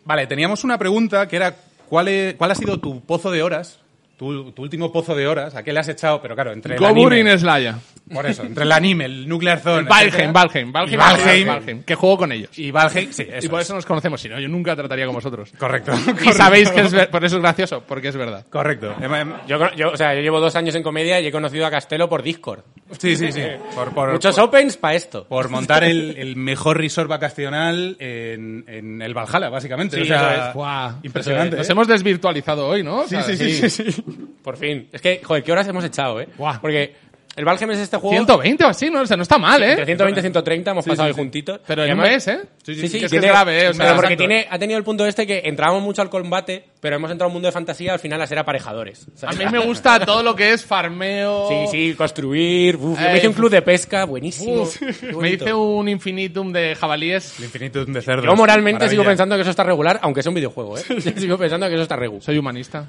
[0.06, 1.56] Vale, teníamos una pregunta que era
[1.90, 3.80] ¿cuál, cuál ha sido tu pozo de horas
[4.20, 6.22] tu, tu último pozo de horas, ¿a qué le has echado?
[6.22, 7.80] Pero claro, entre el Goburin anime, Slaya.
[8.14, 12.18] Por eso, entre el anime, el Nuclear Zone, Valheim, Valheim, Valheim, Valheim, Valheim, que juego
[12.18, 12.50] con ellos.
[12.58, 13.68] y Valheim, sí, eso y por es.
[13.68, 15.52] eso nos conocemos, si no, yo nunca trataría con vosotros.
[15.58, 15.92] Correcto.
[16.26, 18.46] Y sabéis que es, ver- por eso es gracioso, porque es verdad.
[18.50, 18.96] Correcto.
[19.02, 21.66] Em, em, Yo, yo, o sea, yo llevo dos años en comedia y he conocido
[21.66, 22.62] a Castelo por Discord.
[22.98, 23.42] Sí, sí, sí.
[23.76, 25.26] Por, por- Muchos por- opens para esto.
[25.28, 29.96] por montar el, el mejor resort vacacional en, en el Valhalla, básicamente.
[29.98, 31.06] Sí, o sea, es.
[31.06, 31.58] Impresionante.
[31.58, 31.72] Nos ¿eh?
[31.72, 33.02] hemos desvirtualizado hoy, ¿no?
[33.02, 34.04] O sea, sí, sí, sí, sí.
[34.44, 34.88] Por fin.
[34.92, 36.28] Es que, joder, ¿qué horas hemos echado, eh?
[36.38, 36.60] Buah.
[36.60, 36.96] Porque
[37.40, 38.14] el Valheim es este juego...
[38.18, 39.00] 120 o así, ¿no?
[39.00, 39.70] O sea, no está mal, ¿eh?
[39.72, 41.62] Entre 120 y 130 hemos pasado ahí juntitos.
[41.66, 42.42] Pero en un mes, ¿eh?
[42.64, 43.70] Sí, sí, que es, tiene- que es grave, ¿eh?
[43.70, 44.28] O sea, pero porque exacto.
[44.28, 47.28] tiene, ha tenido el punto este que entrábamos mucho al combate, pero hemos entrado a
[47.28, 49.08] un mundo de fantasía al final a ser aparejadores.
[49.24, 51.48] A mí me gusta todo lo que es farmeo.
[51.50, 52.78] Sí, sí, construir.
[52.78, 54.62] Uf, Eh, me hice un club de pesca, buenísimo.
[54.64, 54.82] Uf,
[55.20, 57.38] me hice un infinitum de jabalíes.
[57.40, 58.26] El infinitum de cerdos.
[58.26, 58.92] Yo moralmente Maravilla.
[58.92, 60.84] sigo pensando que eso está regular, aunque sea un videojuego, ¿eh?
[61.18, 62.22] sigo pensando que eso está regu.
[62.22, 62.88] Soy humanista.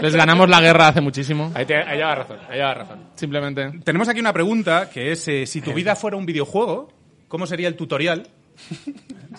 [0.00, 1.52] Les ganamos la guerra hace muchísimo.
[1.54, 2.98] Ahí, te, ahí llevas razón, ahí llevas razón.
[3.16, 3.70] Simplemente.
[3.84, 6.92] Tenemos aquí una pregunta que es, eh, si tu vida fuera un videojuego,
[7.28, 8.26] ¿cómo sería el tutorial?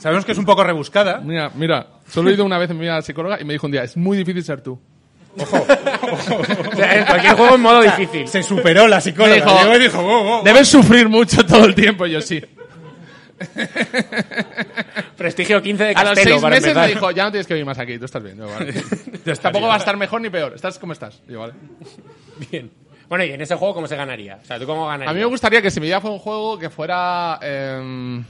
[0.02, 1.20] Sabemos que es un poco rebuscada.
[1.24, 3.54] Mira, mira, solo he ido una vez en mi vida a la psicóloga y me
[3.54, 4.80] dijo un día, es muy difícil ser tú.
[5.38, 5.46] O
[6.76, 8.28] sea, en cualquier juego en modo difícil.
[8.28, 9.36] Se superó la psicóloga.
[9.36, 10.44] Me dijo, Llegó y dijo, "Wow, wow".
[10.44, 12.06] Debes sufrir mucho todo el tiempo.
[12.08, 12.42] Y yo sí.
[15.18, 16.88] Prestigio 15 de A los Castelo, seis para meses empezar.
[16.90, 18.38] me dijo, ya no tienes que vivir más aquí, tú estás bien.
[18.38, 18.74] Yo, vale.
[19.42, 21.22] Tampoco va a estar mejor ni peor, estás como estás.
[21.28, 21.54] Yo, vale.
[22.52, 22.72] Bien.
[23.08, 24.40] Bueno, y en ese juego, ¿cómo se ganaría?
[24.42, 25.10] O sea, ¿tú cómo ganarías?
[25.12, 27.40] A mí me gustaría que si mi vida fuera un juego que fuera...
[27.42, 28.24] em,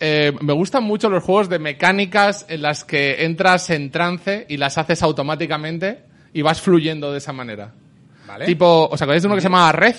[0.00, 4.56] eh, me gustan mucho los juegos de mecánicas en las que entras en trance y
[4.56, 7.72] las haces automáticamente y vas fluyendo de esa manera.
[8.26, 8.46] ¿Vale?
[8.46, 9.96] Tipo, ¿os acordáis de uno que se llamaba Red?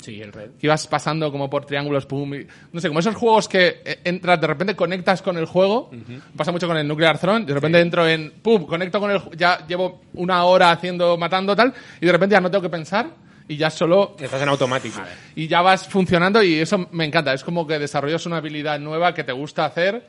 [0.00, 0.50] Sí, el red.
[0.52, 3.98] que ibas pasando como por triángulos, pum, y- no sé, como esos juegos que eh,
[4.04, 5.90] entras, de repente conectas con el juego,
[6.36, 9.66] pasa mucho con el Nuclear Throne, de repente entro en, pum, conecto con el, ya
[9.66, 13.08] llevo una hora haciendo, matando tal, y de repente ya no tengo que pensar,
[13.48, 15.00] y ya solo, Estás en automático.
[15.34, 19.14] y ya vas funcionando, y eso me encanta, es como que desarrollas una habilidad nueva
[19.14, 20.06] que te gusta hacer,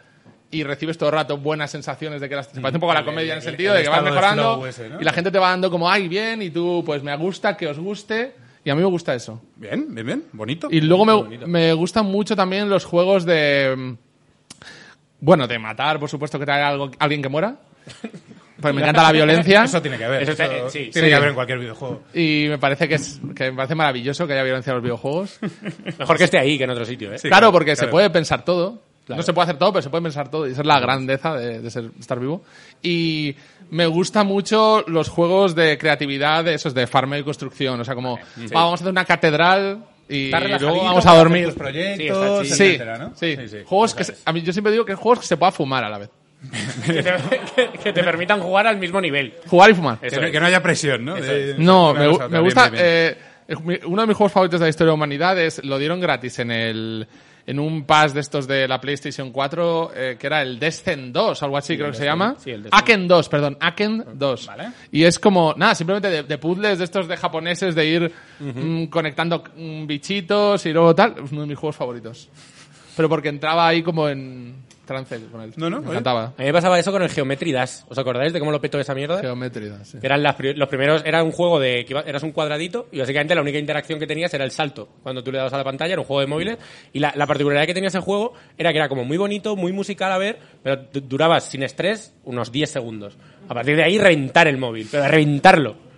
[0.51, 2.95] y recibes todo el rato buenas sensaciones de que las, se parece un poco a
[2.95, 4.99] la comedia en el sentido de que vas mejorando, flow ese, ¿no?
[4.99, 7.67] y la gente te va dando como, ay, bien, y tú, pues me gusta, que
[7.67, 9.41] os guste, y a mí me gusta eso.
[9.55, 10.23] Bien, bien, bien.
[10.33, 10.67] Bonito.
[10.69, 13.73] Y luego me, me gustan mucho también los juegos de.
[13.77, 13.93] mm,
[15.21, 17.55] Bueno, de matar, por supuesto, que algo, alguien que muera.
[18.61, 19.63] Pues me encanta la violencia.
[19.65, 20.23] Eso tiene que haber.
[20.23, 21.11] Eso Eso, sí, tiene sí.
[21.11, 22.03] que haber en cualquier videojuego.
[22.13, 25.39] Y me parece que es que me parece maravilloso que haya violencia en los videojuegos.
[25.99, 27.17] Mejor que esté ahí que en otro sitio, ¿eh?
[27.17, 27.91] Sí, claro, claro, porque se claro.
[27.91, 28.81] puede pensar todo.
[29.07, 30.47] No se puede hacer todo, pero se puede pensar todo.
[30.47, 32.43] Y esa es la grandeza de, de ser, de estar vivo.
[32.83, 33.35] Y
[33.71, 37.79] me gustan mucho los juegos de creatividad, de esos de farmeo y construcción.
[37.79, 41.51] O sea, como, "Va, vamos a hacer una catedral y luego vamos a dormir.
[41.55, 42.53] proyectos, Sí.
[42.53, 43.13] Sí, etcétera, ¿no?
[43.15, 43.35] sí.
[43.65, 45.89] Juegos que se- a mí yo siempre digo que juegos que se pueda fumar a
[45.89, 46.09] la vez.
[46.85, 47.13] Que, te,
[47.55, 49.33] que- que te permitan jugar al mismo nivel.
[49.47, 49.99] Jugar y fumar.
[49.99, 50.31] Que, no, es.
[50.31, 51.15] que no haya presión, ¿no?
[51.15, 52.69] De- No, me, cosa gusta.
[52.69, 52.85] bien, bien.
[52.85, 53.17] eh,
[53.85, 55.63] uno de mis juegos favoritos de la historia de la humanidad es.
[55.65, 57.07] Lo dieron gratis en el.
[57.47, 61.41] En un pass de estos de la PlayStation 4, eh, que era el Descent 2,
[61.41, 62.35] algo así creo que se llama.
[62.37, 62.79] sí, el Descent.
[62.83, 64.45] Aken 2, perdón, Aken 2.
[64.45, 64.67] Vale.
[64.91, 68.83] Y es como, nada, simplemente de, de puzzles de estos de japoneses, de ir mm,
[68.85, 71.15] conectando mm, bichitos y luego tal.
[71.25, 72.29] Es uno de mis juegos favoritos.
[72.95, 74.55] Pero porque entraba ahí como en
[74.89, 75.53] trance con él.
[75.55, 76.33] No, no, Me encantaba.
[76.37, 77.83] A mí me pasaba eso con el Geometry Dash.
[77.87, 79.21] ¿Os acordáis de cómo lo petó esa mierda?
[79.21, 79.99] Geometría, sí.
[79.99, 82.87] Que eran las pri- los primeros, era un juego de que iba- eras un cuadradito
[82.91, 84.89] y básicamente la única interacción que tenías era el salto.
[85.01, 86.57] Cuando tú le dabas a la pantalla, era un juego de móviles.
[86.91, 89.71] Y la, la particularidad que tenía ese juego era que era como muy bonito, muy
[89.71, 93.17] musical a ver, pero du- duraba sin estrés unos 10 segundos.
[93.47, 95.88] A partir de ahí reventar el móvil, pero reventarlo.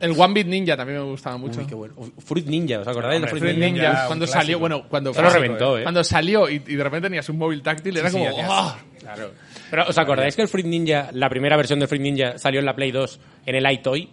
[0.00, 1.60] El One Bit Ninja también me gustaba mucho.
[1.60, 1.94] Uy, qué bueno.
[2.18, 3.90] Fruit Ninja, ¿os acordáis Hombre, de Fruit, Fruit Ninja?
[4.02, 4.40] Un cuando clásico.
[4.40, 5.82] salió, bueno, cuando Eso lo reventó, ¿eh?
[5.82, 8.76] Cuando salió y, y de repente tenías un móvil táctil, era Sí, como, sí, ¡oh!
[9.00, 9.30] Claro.
[9.70, 12.66] Pero ¿os acordáis que el Fruit Ninja, la primera versión de Fruit Ninja salió en
[12.66, 14.08] la Play 2 en el iToy?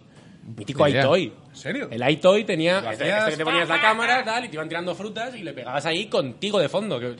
[0.56, 1.32] Mítico iToy.
[1.56, 1.88] ¿En serio?
[1.90, 4.94] El iToy tenía este, este que te ponías la cámara tal y te iban tirando
[4.94, 7.00] frutas y le pegabas ahí contigo de fondo.
[7.00, 7.16] Que,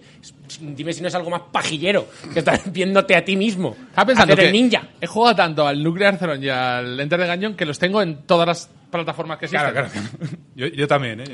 [0.61, 3.75] dime si no es algo más pajillero que estás viéndote a ti mismo.
[3.89, 4.89] Estaba pensando hacer que el ninja.
[5.01, 8.27] he jugado tanto al Nuclear Throne y al Enter the Gungeon que los tengo en
[8.27, 9.73] todas las plataformas que existen.
[9.73, 10.37] Claro, claro.
[10.57, 11.25] Yo, yo también, ¿eh?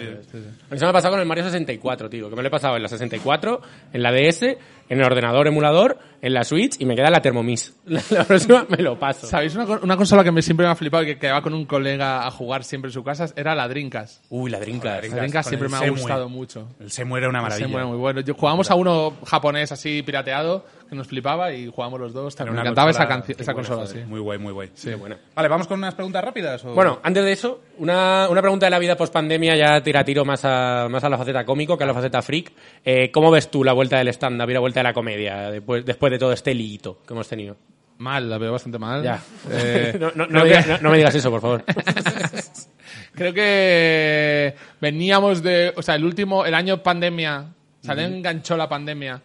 [0.70, 2.28] Eso me ha pasado con el Mario 64, tío.
[2.28, 3.60] Que me lo he pasado en la 64,
[3.92, 4.58] en la DS, en
[4.98, 7.72] el ordenador emulador, en la Switch y me queda la Thermomix.
[7.86, 9.26] La, la próxima me lo paso.
[9.28, 11.66] ¿Sabéis una, una consola que me, siempre me ha flipado y que quedaba con un
[11.66, 13.26] colega a jugar siempre en su casa?
[13.36, 14.24] Era la Dreamcast.
[14.28, 15.02] Uy, la Drinkas.
[15.08, 16.00] La con siempre el me ha Semue.
[16.00, 16.68] gustado mucho.
[16.80, 17.66] El se muere una maravilla.
[17.68, 18.20] Sí, bueno, muy bueno.
[18.22, 22.34] Yo, jugábamos a uno japonés así pirateado que nos flipaba y jugábamos los dos.
[22.38, 24.02] Era Me encantaba esa, consola- esa buena, consola, joder.
[24.02, 24.08] sí.
[24.08, 24.70] Muy guay, muy guay.
[24.82, 25.16] Qué buena.
[25.34, 26.64] Vale, ¿vamos con unas preguntas rápidas?
[26.64, 30.04] o- Bueno, antes de eso, una, una pregunta de la vida post pandemia ya tira
[30.04, 32.52] tiro más a, más a la faceta cómico que a la faceta freak.
[32.84, 35.84] Eh, ¿Cómo ves tú la vuelta del stand-up y la vuelta de la comedia después,
[35.84, 37.56] después de todo este liguito que hemos tenido?
[37.98, 39.02] Mal, la veo bastante mal.
[39.02, 39.20] Ya.
[39.50, 41.64] Eh, no, no, no, me que- digas, no- no me digas eso, por favor.
[43.14, 47.46] Creo que veníamos de, o sea, el último, el año pandemia,
[47.82, 49.20] o sea, le enganchó la pandemia.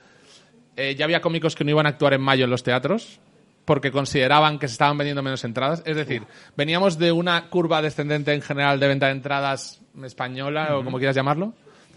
[0.76, 3.20] Eh, ya había cómicos que no iban a actuar en mayo en los teatros
[3.68, 5.84] porque consideraban que se estaban vendiendo menos entradas.
[5.86, 6.24] Es decir,
[6.56, 11.18] veníamos de una curva descendente en general de venta de entradas española o como quieras
[11.18, 11.52] llamarlo,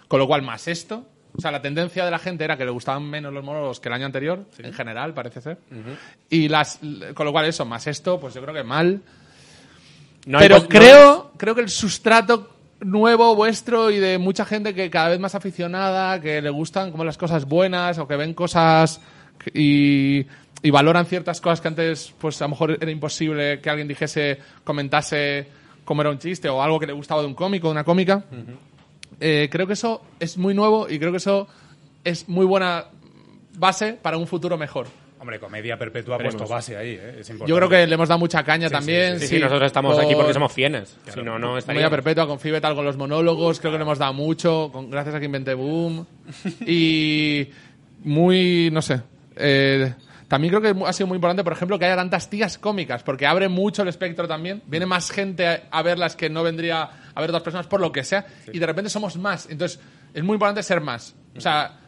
[0.08, 1.06] con lo cual más esto.
[1.32, 3.88] O sea, la tendencia de la gente era que le gustaban menos los monólogos que
[3.88, 5.58] el año anterior, en general, parece ser.
[6.28, 6.80] Y las,
[7.14, 9.00] con lo cual eso, más esto, pues yo creo que mal.
[10.26, 12.50] No Pero no- creo, creo que el sustrato
[12.80, 17.04] nuevo vuestro y de mucha gente que cada vez más aficionada, que le gustan como
[17.04, 19.00] las cosas buenas o que ven cosas
[19.54, 20.26] y,
[20.62, 24.38] y valoran ciertas cosas que antes pues a lo mejor era imposible que alguien dijese,
[24.64, 25.46] comentase
[25.84, 28.24] como era un chiste o algo que le gustaba de un cómico, de una cómica.
[29.20, 31.48] Eh, creo que eso es muy nuevo y creo que eso
[32.04, 32.86] es muy buena
[33.58, 34.86] base para un futuro mejor.
[35.18, 37.16] Hombre, comedia perpetua ha puesto base ahí, ¿eh?
[37.20, 37.50] Es importante.
[37.50, 39.20] Yo creo que le hemos dado mucha caña Sí, también.
[39.20, 40.96] Sí, sí, nosotros estamos aquí por- porque somos fienes.
[41.12, 41.64] Si no, no estaríamos.
[41.66, 45.14] Comedia perpetua con Fibetal con los monólogos, creo que le hemos dado mucho, con, gracias
[45.14, 46.06] a que inventé Boom.
[46.66, 47.48] Y
[48.04, 49.02] muy, no sé.
[49.36, 49.92] eh,
[50.30, 53.26] también creo que ha sido muy importante, por ejemplo, que haya tantas tías cómicas, porque
[53.26, 54.62] abre mucho el espectro también.
[54.64, 57.90] Viene más gente a, a verlas que no vendría a ver dos personas por lo
[57.90, 58.24] que sea.
[58.52, 59.48] Y de repente somos más.
[59.50, 59.80] Entonces,
[60.14, 61.16] es muy importante ser más.
[61.36, 61.80] O sea,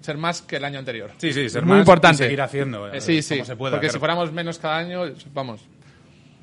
[0.00, 1.10] ser más que el año anterior.
[1.18, 2.22] Sí, sí, ser muy más importante.
[2.22, 3.34] y seguir haciendo, eh, sí, sí.
[3.34, 3.92] como se pueda, porque claro.
[3.94, 5.02] si fuéramos menos cada año,
[5.34, 5.62] vamos.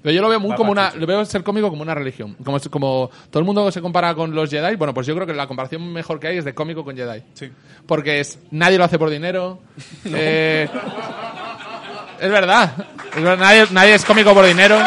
[0.01, 2.35] Pero yo lo veo muy como una, lo veo ser cómico como una religión.
[2.43, 5.33] Como, como todo el mundo se compara con los Jedi, bueno, pues yo creo que
[5.33, 7.21] la comparación mejor que hay es de cómico con Jedi.
[7.33, 7.51] Sí.
[7.85, 9.59] Porque es, nadie lo hace por dinero.
[10.05, 10.69] eh,
[12.19, 12.73] es verdad.
[13.15, 14.77] Es verdad, nadie, nadie es cómico por dinero.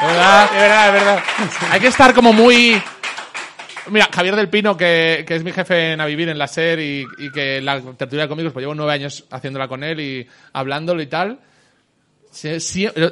[0.00, 1.22] Es verdad, es verdad, es verdad.
[1.70, 2.82] Hay que estar como muy...
[3.90, 6.80] Mira, Javier del Pino, que, que es mi jefe en A Vivir en la SER
[6.80, 10.26] y, y que la tertulia de cómicos, pues llevo nueve años haciéndola con él y
[10.54, 11.38] hablándolo y tal.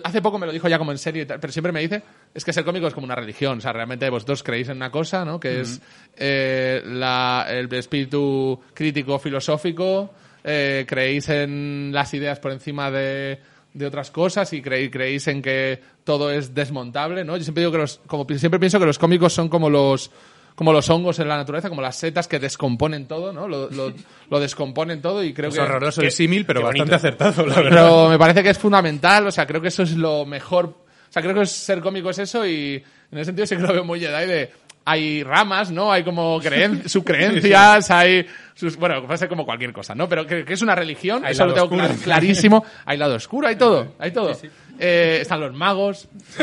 [0.04, 2.02] Hace poco me lo dijo ya como en serio, y tal, pero siempre me dice,
[2.34, 4.90] es que ser cómico es como una religión, o sea, realmente vosotros creéis en una
[4.90, 5.38] cosa, ¿no?
[5.38, 5.80] Que es
[6.16, 10.12] eh, la- el espíritu crítico filosófico,
[10.44, 13.38] eh, creéis en las ideas por encima de,
[13.74, 17.36] de otras cosas y creéis, creéis en que todo es desmontable, ¿no?
[17.36, 20.10] Yo siempre digo que los, como siempre pienso que los cómicos son como los
[20.54, 23.48] como los hongos en la naturaleza, como las setas que descomponen todo, ¿no?
[23.48, 23.92] Lo, lo-
[24.30, 26.96] lo descomponen todo y creo Es que horroroso qué- el símil, pero bastante bonito.
[26.96, 27.70] acertado, la verdad.
[27.70, 30.66] pero me parece que es fundamental, o sea, creo que eso es lo mejor.
[30.66, 33.72] O sea, creo que ser cómico es eso y en ese sentido sí que lo
[33.72, 34.50] veo muy Jedi de...
[34.84, 35.92] Hay ramas, ¿no?
[35.92, 38.26] Hay como creen, subcreencias, hay...
[38.54, 40.08] Sus, bueno, puede ser como cualquier cosa, ¿no?
[40.08, 41.86] Pero que, que es una religión, Hay eso lo tengo oscuro.
[42.02, 42.64] clarísimo.
[42.84, 44.32] Hay lado oscuro, hay todo, hay todo.
[44.78, 46.08] Eh, están los magos,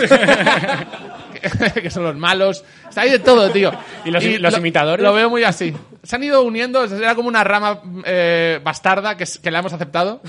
[1.82, 2.64] que, son los malos.
[2.88, 3.72] Está ahí de todo, tío.
[4.06, 5.04] ¿Y los- los lo- imitadores?
[5.04, 5.74] Lo veo muy así.
[6.04, 10.22] Se han ido uniendo, era como una rama eh, bastarda que, la hemos aceptado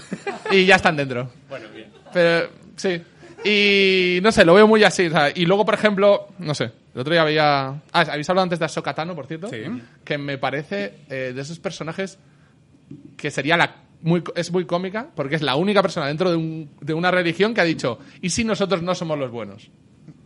[0.51, 1.31] y ya están dentro.
[1.49, 1.89] Bueno, bien.
[2.13, 3.03] Pero, sí.
[3.45, 5.07] Y no sé, lo veo muy así.
[5.07, 7.69] o sea, y luego, por ejemplo, no sé, el otro día había.
[7.93, 9.49] Ah, habéis hablado antes de Ahsoka Tano, por cierto.
[9.49, 9.63] Sí.
[10.05, 12.19] Que me parece eh, de esos personajes
[13.17, 13.77] que sería la.
[14.03, 17.53] Muy, es muy cómica porque es la única persona dentro de, un- de una religión
[17.53, 19.69] que ha dicho ¿y si nosotros no somos los buenos?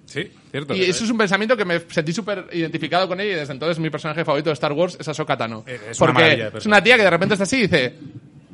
[0.07, 0.75] Sí, cierto.
[0.77, 3.81] Y eso es un pensamiento que me sentí súper identificado con ella y desde entonces
[3.81, 5.64] mi personaje favorito de Star Wars es Ahsoka Tano.
[5.66, 7.95] Es una Porque de es una tía que de repente está así y dice,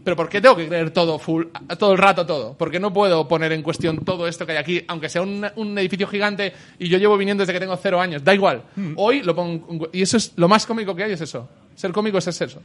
[0.02, 1.46] pero ¿por qué tengo que creer todo full,
[1.78, 2.54] todo el rato todo?
[2.56, 5.44] ¿Por qué no puedo poner en cuestión todo esto que hay aquí, aunque sea un,
[5.56, 8.24] un edificio gigante y yo llevo viniendo desde que tengo cero años?
[8.24, 8.62] Da igual.
[8.76, 8.92] Hmm.
[8.96, 9.90] Hoy lo pongo...
[9.92, 11.46] Y eso es lo más cómico que hay, es eso.
[11.74, 12.62] Ser cómico es eso.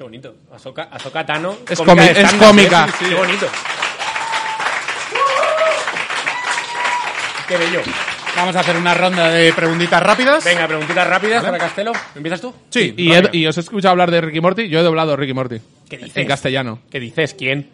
[0.00, 0.34] Qué bonito.
[0.50, 1.58] Ahsoka, Ahsoka Tano.
[1.68, 2.86] Es cómica es stand-up, cómica.
[2.98, 3.10] Sí, sí.
[3.10, 3.46] Qué bonito.
[7.46, 7.82] Qué bello.
[8.34, 10.42] Vamos a hacer una ronda de preguntitas rápidas.
[10.42, 11.92] Venga, preguntitas rápidas para Castelo.
[12.16, 12.54] ¿Empiezas tú?
[12.70, 15.34] Sí, Y, he- y os he escuchado hablar de Ricky Morty, yo he doblado Ricky
[15.34, 15.60] Morty.
[15.86, 16.16] ¿Qué dices?
[16.16, 16.78] En castellano.
[16.90, 17.34] ¿Qué dices?
[17.34, 17.68] ¿Quién?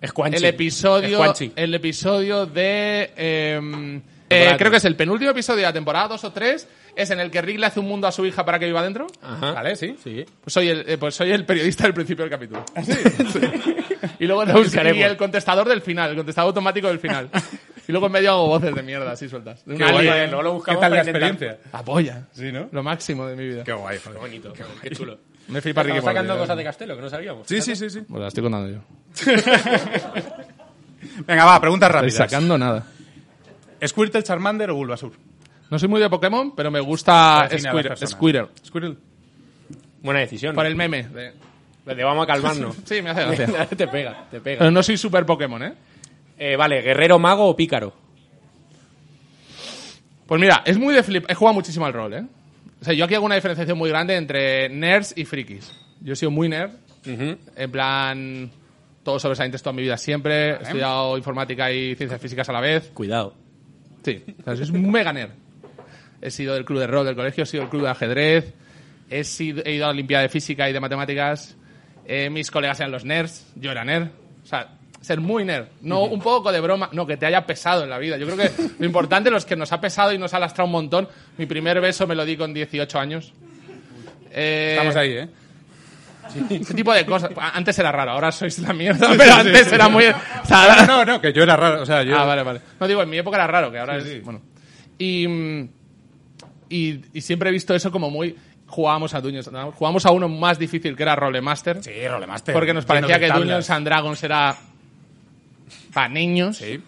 [0.00, 0.38] Es Juanchi.
[0.38, 1.52] El episodio, Juanchi.
[1.54, 6.24] el episodio de, em, eh, creo que es el penúltimo episodio de la temporada 2
[6.24, 8.58] o 3, es en el que Rick le hace un mundo a su hija para
[8.58, 9.06] que viva dentro.
[9.22, 9.52] Ajá.
[9.52, 9.96] Vale, sí.
[10.02, 10.24] Sí.
[10.42, 12.64] Pues soy el, eh, pues soy el periodista del principio del capítulo.
[12.84, 13.40] Sí.
[14.18, 15.04] Y luego Lo y buscaremos.
[15.04, 17.28] el contestador del final, el contestador automático del final.
[17.86, 19.62] Y luego en medio hago voces de mierda así sueltas.
[19.66, 20.06] Qué guay.
[20.28, 21.58] Luego lo ¿Qué buscamos tal la experiencia?
[21.72, 22.22] Apoya.
[22.32, 22.68] Sí, ¿no?
[22.72, 23.64] Lo máximo de mi vida.
[23.64, 24.12] Qué guay, joder.
[24.14, 24.52] Qué bonito,
[24.82, 25.18] qué chulo.
[25.48, 27.46] Me flipa Ricky Estamos sacando Morty, cosas de Castelo que no sabíamos.
[27.46, 28.00] Sí, sí, sí, sí.
[28.08, 28.80] Pues la estoy contando yo.
[31.26, 32.30] Venga, va, preguntas Estoy rápidas.
[32.30, 32.84] sacando nada.
[33.84, 35.12] ¿Squirtle, Charmander o Bulbasur?
[35.70, 37.96] No soy muy de Pokémon, pero me gusta Squirtle.
[38.06, 38.48] Squirtle.
[38.64, 38.96] Squirtle.
[40.02, 40.54] Buena decisión.
[40.54, 41.04] Por el meme.
[41.08, 41.32] de-
[41.94, 42.76] De vamos a calmarnos.
[42.84, 43.66] Sí, me hace gracia.
[43.76, 44.58] te pega, te pega.
[44.60, 45.74] Pero no soy super Pokémon, ¿eh?
[46.38, 47.92] Eh, vale, guerrero, mago o pícaro.
[50.26, 51.24] Pues mira, es muy de flip.
[51.28, 52.24] He jugado muchísimo al rol, ¿eh?
[52.80, 55.72] O sea, yo aquí hago una diferenciación muy grande entre nerds y frikis.
[56.00, 56.70] Yo he sido muy nerd.
[57.04, 58.50] En plan.
[59.04, 60.50] todos sobresalientes toda mi vida siempre.
[60.56, 62.90] He estudiado informática y ciencias físicas a la vez.
[62.92, 63.34] Cuidado.
[64.06, 65.32] Sí, soy un mega nerd.
[66.22, 68.54] He sido del club de rol del colegio, he sido del club de ajedrez,
[69.10, 71.56] he, sido, he ido a la Olimpiada de Física y de Matemáticas.
[72.06, 74.10] eh, mis colegas eran los nerds, yo era nerd.
[74.44, 75.66] O sea, ser muy nerd.
[75.80, 78.16] No un poco de broma, no, que te haya pesado en la vida.
[78.16, 80.72] Yo creo que lo importante, los que nos ha pesado y nos ha lastrado un
[80.72, 81.08] montón.
[81.36, 83.32] Mi primer beso me lo di con 18 años.
[84.30, 85.28] Eh, Estamos ahí, ¿eh?
[86.50, 87.30] Ese tipo de cosas.
[87.36, 90.04] Antes era raro, ahora sois la mierda, pero antes era muy...
[90.06, 90.14] o
[90.46, 91.82] sea, No, no, no, que yo era raro.
[91.82, 92.18] O sea, yo.
[92.18, 92.60] Ah, vale, vale.
[92.80, 94.12] No digo, en mi época era raro, que ahora Sí, es.
[94.14, 94.20] sí.
[94.20, 94.40] Bueno.
[94.98, 95.68] Y, mm,
[96.70, 98.36] y, y siempre he visto eso como muy.
[98.68, 99.76] Jugábamos a Dungeons and Dragons.
[99.76, 101.82] Jugábamos a uno más difícil que era Rolemaster.
[101.84, 102.52] Sí, Rolemaster.
[102.54, 103.28] Porque nos parecía que.
[103.28, 104.56] Dungeons and Dragons era.
[105.92, 106.56] para niños.
[106.56, 106.80] Sí.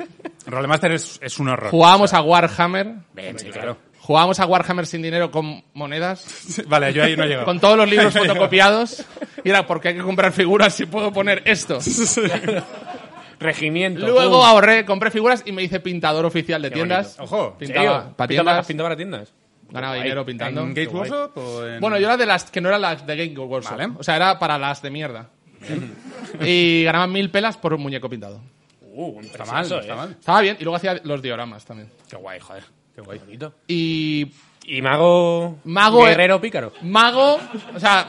[0.47, 1.71] Rolemaster es, es un horror.
[1.71, 2.95] Jugábamos a Warhammer.
[3.15, 3.79] Bien, sí, claro.
[4.09, 6.63] Jugábamos a Warhammer sin dinero con monedas.
[6.67, 7.45] Vale, yo ahí no he llegado.
[7.45, 9.05] Con todos los libros fotocopiados.
[9.45, 11.79] Y era porque hay que comprar figuras si puedo poner esto.
[13.39, 14.07] Regimiento.
[14.07, 14.47] Luego pum.
[14.47, 17.19] ahorré, compré figuras y me hice pintador oficial de Qué tiendas.
[17.19, 17.37] bonito.
[17.37, 17.53] Ojo.
[17.61, 17.85] ¿En Pintaba
[18.17, 18.67] para ¿Pintaba- tiendas.
[18.67, 19.33] ¿Pintaba para tiendas?
[19.71, 20.03] Ganaba Guay.
[20.05, 20.63] dinero pintando.
[20.63, 20.87] ¿En guay.
[20.87, 23.77] Workshop o en- Bueno, yo era de las que no eran las de Game Workshop.
[23.77, 23.93] Vale.
[23.99, 25.29] O sea, era para las de mierda.
[26.41, 28.41] y ganaba mil pelas por un muñeco pintado.
[28.81, 29.95] Uh, Está mal, está eh.
[29.95, 30.11] mal.
[30.19, 30.57] Estaba bien.
[30.59, 31.91] Y luego hacía los dioramas también.
[32.09, 32.65] Qué guay, joder.
[32.99, 33.19] Qué guay.
[33.21, 33.55] Bonito.
[33.69, 34.27] Y
[34.67, 35.59] ¿Y mago...
[35.65, 36.73] Mago- Guerrero pícaro?
[36.83, 37.39] mago,
[37.77, 38.09] o sea,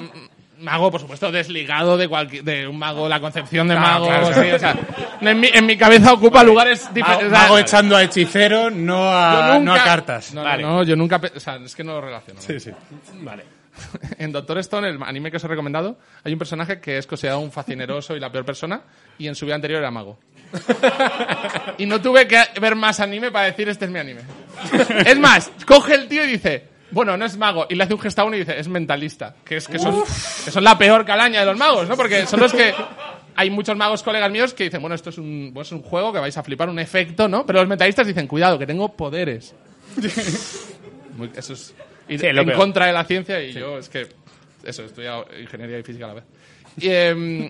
[0.57, 4.05] mago, por supuesto, desligado de cualquier, de un mago, la concepción de Claro, mago.
[4.07, 4.75] claro, sí, o sea,
[5.21, 7.31] en, mi, en mi cabeza ocupa lugares Mago, diferentes.
[7.31, 10.33] mago echando a hechicero, no a, no a cartas.
[10.33, 10.63] No, Vale.
[10.63, 11.21] no, no, yo nunca.
[11.35, 12.41] O sea, es que no lo relaciono.
[12.41, 12.71] Sí, sí.
[13.21, 13.43] Vale.
[14.17, 17.39] En Doctor Stone, el anime que os he recomendado, hay un personaje que es considerado
[17.39, 18.81] un facineroso y la peor persona,
[19.17, 20.19] y en su vida anterior era mago.
[21.77, 24.21] y no tuve que ver más anime para decir este es mi anime.
[25.05, 27.99] es más, coge el tío y dice, bueno, no es mago, y le hace un
[27.99, 29.35] gesto a uno y dice, es mentalista.
[29.45, 30.03] Que es que son,
[30.45, 31.95] que son la peor calaña de los magos, ¿no?
[31.95, 32.73] Porque son los que.
[33.35, 36.11] Hay muchos magos colegas míos que dicen, bueno, esto es un, pues es un juego
[36.11, 37.45] que vais a flipar, un efecto, ¿no?
[37.45, 39.55] Pero los mentalistas dicen, cuidado, que tengo poderes.
[41.15, 41.73] Muy- eso es
[42.09, 42.57] ir Sí, es lo en peor.
[42.59, 44.07] contra de la ciencia y yo es que
[44.63, 46.23] eso he estudiado ingeniería y física a la vez
[46.77, 47.49] y, em,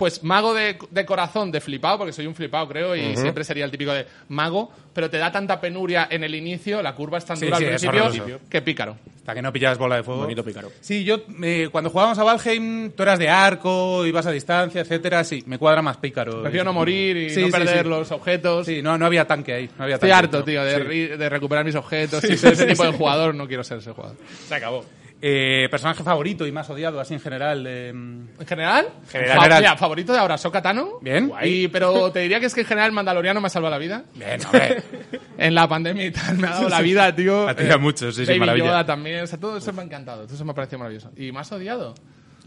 [0.00, 3.66] pues mago de, de corazón de flipado porque soy un flipado creo y siempre sería
[3.66, 7.26] el típico de mago pero te da tanta penuria en el inicio la curva es
[7.26, 10.22] tan Sí, dura sí, al principio que pícaro Hasta que no pillabas bola de fuego.
[10.22, 10.72] Bonito pícaro.
[10.80, 15.22] Sí, yo, eh, cuando jugábamos a Valheim, tú eras de arco, ibas a distancia, etcétera.
[15.22, 16.40] Sí, me cuadra más pícaro.
[16.42, 17.88] prefiero no morir y Sí, no perder sí.
[17.90, 19.70] los objetos Sí, no, no había tanque ahí.
[19.76, 20.44] No había estoy tanque, harto no.
[20.44, 23.78] tío de, de recuperar mis objetos y ser ese tipo de jugador no quiero ser
[23.78, 24.16] ese jugador
[24.48, 24.84] Se acabó.
[25.22, 27.60] Eh, personaje favorito y más odiado, así en general.
[27.62, 29.36] mm, en general, General.
[29.36, 29.60] fa- General.
[29.62, 31.30] mira, favorito de Ahora Tano Bien.
[31.42, 33.78] y, pero te diría que es que en general el Mandaloriano me ha salvado la
[33.78, 34.82] vida Bien, hombre.
[35.38, 37.46] en la pandemia y tal me ha dado la vida, tío.
[37.48, 38.64] A ti a muchos, sí, sí, Baby maravilla.
[38.66, 41.10] Yoda también, o sea, todo eso me ha encantado, todo eso me ha parecido maravilloso.
[41.16, 41.94] ¿Y más odiado?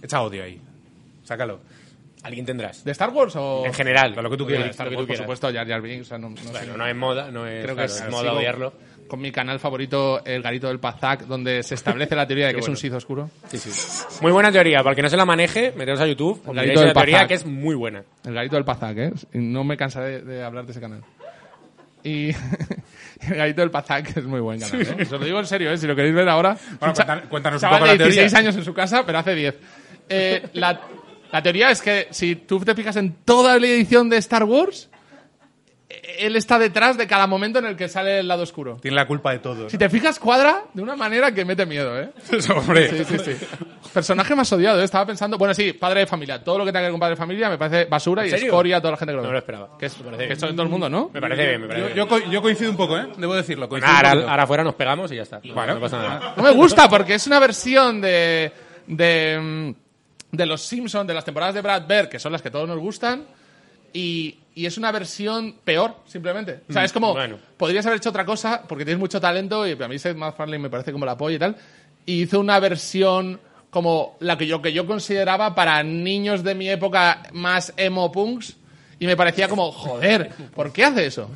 [0.01, 0.59] Echa odio ahí.
[1.24, 1.59] Sácalo.
[2.24, 2.84] Alguien tendrás.
[2.86, 3.63] ¿De Star Wars o...?
[3.65, 4.15] En general.
[4.15, 4.69] Lo que tú quieras.
[4.69, 5.24] Star lo que Wars, tú por quieras.
[5.26, 6.49] supuesto, Jar Jar Binks, o sea, no, no sé.
[6.51, 8.74] Bueno, no es moda, no es, Creo claro, que es, es moda odiarlo.
[9.14, 12.61] Con mi canal favorito, El Garito del Pazak, donde se establece la teoría de que
[12.61, 13.30] es un Sith oscuro.
[13.47, 13.70] Sí, sí.
[14.22, 14.80] Muy buena teoría.
[14.80, 16.41] Para el que no se la maneje, meteos a YouTube.
[16.47, 17.28] El garito del teoría Pazak.
[17.28, 18.03] que es muy buena.
[18.26, 19.14] El Garito del Pazak, ¿eh?
[19.34, 21.03] No me cansaré de, hablar de ese canal.
[22.03, 22.30] Y
[23.30, 25.03] El Garito del Pazak es muy buen canal, ¿eh?
[25.03, 25.78] Os lo digo en serio, ¿eh?
[25.78, 26.57] Si lo queréis ver ahora...
[26.80, 26.95] Bueno,
[27.30, 28.24] cuéntanos- un poco la teoría.
[28.24, 29.55] 16 años en su casa, pero hace 10.
[30.09, 30.82] Eh, la,
[31.32, 34.89] la teoría es que si tú te fijas en toda la edición de Star Wars,
[36.19, 38.77] él está detrás de cada momento en el que sale el lado oscuro.
[38.81, 39.69] Tiene la culpa de todo.
[39.69, 42.09] Si te fijas, cuadra de una manera que mete miedo, ¿eh?
[42.49, 42.55] ¿no?
[42.57, 42.89] hombre.
[42.89, 43.45] Sí, sí, sí.
[43.93, 44.83] Personaje más odiado, ¿eh?
[44.83, 45.37] Estaba pensando...
[45.37, 46.43] Bueno, sí, padre de familia.
[46.43, 48.45] Todo lo que tenga que ver con padre de familia me parece basura y serio?
[48.47, 49.27] escoria a toda la gente que lo ve.
[49.27, 49.77] No lo esperaba.
[49.77, 50.37] Que es, Me parece que bien.
[50.37, 51.09] eso en todo el mundo, ¿no?
[51.13, 51.97] Me parece bien, me parece Yo, bien.
[51.97, 53.07] yo co- yo coincido un poco, ¿eh?
[53.17, 53.69] Debo decirlo.
[53.69, 55.39] coincido un ahora, ahora afuera nos pegamos y ya está.
[55.53, 55.75] Bueno.
[55.75, 56.33] no pasa nada.
[56.35, 58.51] No me gusta porque es una versión de...
[58.87, 59.83] de mm,
[60.35, 62.79] de los Simpsons, de las temporadas de Brad Bird, que son las que todos nos
[62.79, 63.23] gustan,
[63.93, 66.61] y, y es una versión peor, simplemente.
[66.69, 67.37] O sea, es como, bueno.
[67.57, 70.69] podrías haber hecho otra cosa, porque tienes mucho talento, y a mí Seth MacFarlane me
[70.69, 71.55] parece como la polla y tal,
[72.05, 73.39] y hizo una versión
[73.69, 78.55] como la que yo, que yo consideraba para niños de mi época más emo punks,
[78.99, 81.29] y me parecía como, joder, ¿por qué hace eso?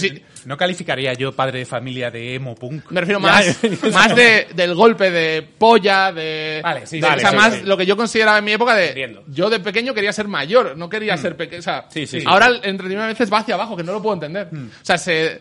[0.00, 2.90] Pues sí, No calificaría yo padre de familia de emo punk.
[2.90, 3.56] me refiero más,
[3.92, 6.60] más de, del golpe de polla, de.
[6.62, 8.88] Vale, sí, de- o sea, sí, más lo que yo consideraba en mi época de.
[8.88, 9.24] Entiendo.
[9.28, 11.60] Yo de pequeño quería ser mayor, no quería ser pequeño.
[11.60, 11.86] O sea,
[12.26, 14.48] ahora el entretenimiento a veces va hacia abajo, que no lo puedo entender.
[14.52, 15.40] O sea, se.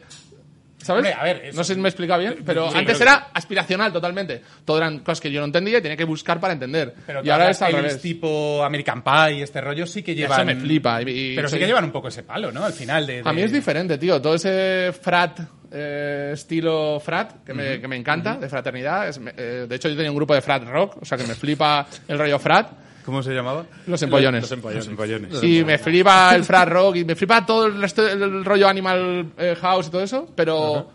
[0.83, 0.99] ¿Sabes?
[1.05, 3.29] Hombre, a ver, eso- no sé si me he explicado bien, pero Sí, antes era
[3.33, 4.41] aspiracional totalmente.
[4.65, 6.93] Todo eran cosas que yo no entendía y tenía que buscar para entender.
[7.07, 8.01] Pero y ahora es al revés.
[8.01, 10.41] tipo American Pie, este rollo, sí que Y llevan...
[10.49, 11.01] Eso me flipa.
[11.01, 12.63] y- y Pero sí que llevan un poco ese palo, ¿no?
[12.65, 13.21] Al final de...
[13.25, 14.21] A mí es diferente, tío.
[14.21, 15.39] Todo ese frat,
[15.71, 19.07] eh, estilo frat, que, me, que me encanta, de fraternidad.
[19.07, 21.33] Es- eh, de hecho, yo tenía un grupo de frat rock, o sea, que me
[21.35, 22.69] flipa el rollo frat.
[23.05, 23.65] ¿Cómo se llamaba?
[23.87, 24.41] Los empollones.
[24.43, 24.85] Los empollones.
[24.85, 25.43] Los empollones.
[25.43, 29.31] Y me flipa el Frat Rock y me flipa todo el, resto, el rollo Animal
[29.37, 30.89] eh, House y todo eso, pero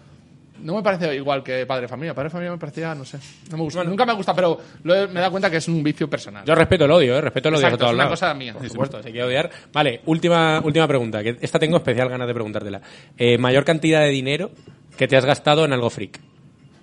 [0.63, 2.15] no me parece igual que Padre Familia.
[2.15, 3.19] Padre Familia me parecía, no sé,
[3.51, 3.85] no me gusta.
[3.85, 6.45] Nunca me gusta, pero lo he- me he dado cuenta que es un vicio personal.
[6.45, 7.21] Yo respeto el odio, ¿eh?
[7.21, 8.19] Respeto el odio Exacto, a todos es una lados.
[8.21, 8.55] cosa mía.
[8.55, 9.51] Por supuesto, se quiere odiar.
[9.73, 12.81] Vale, última, última pregunta, que esta tengo especial ganas de preguntártela.
[13.17, 14.51] Eh, mayor cantidad de dinero
[14.97, 16.19] que te has gastado en algo freak.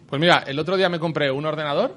[0.07, 1.95] Pues mira, el otro día me compré un ordenador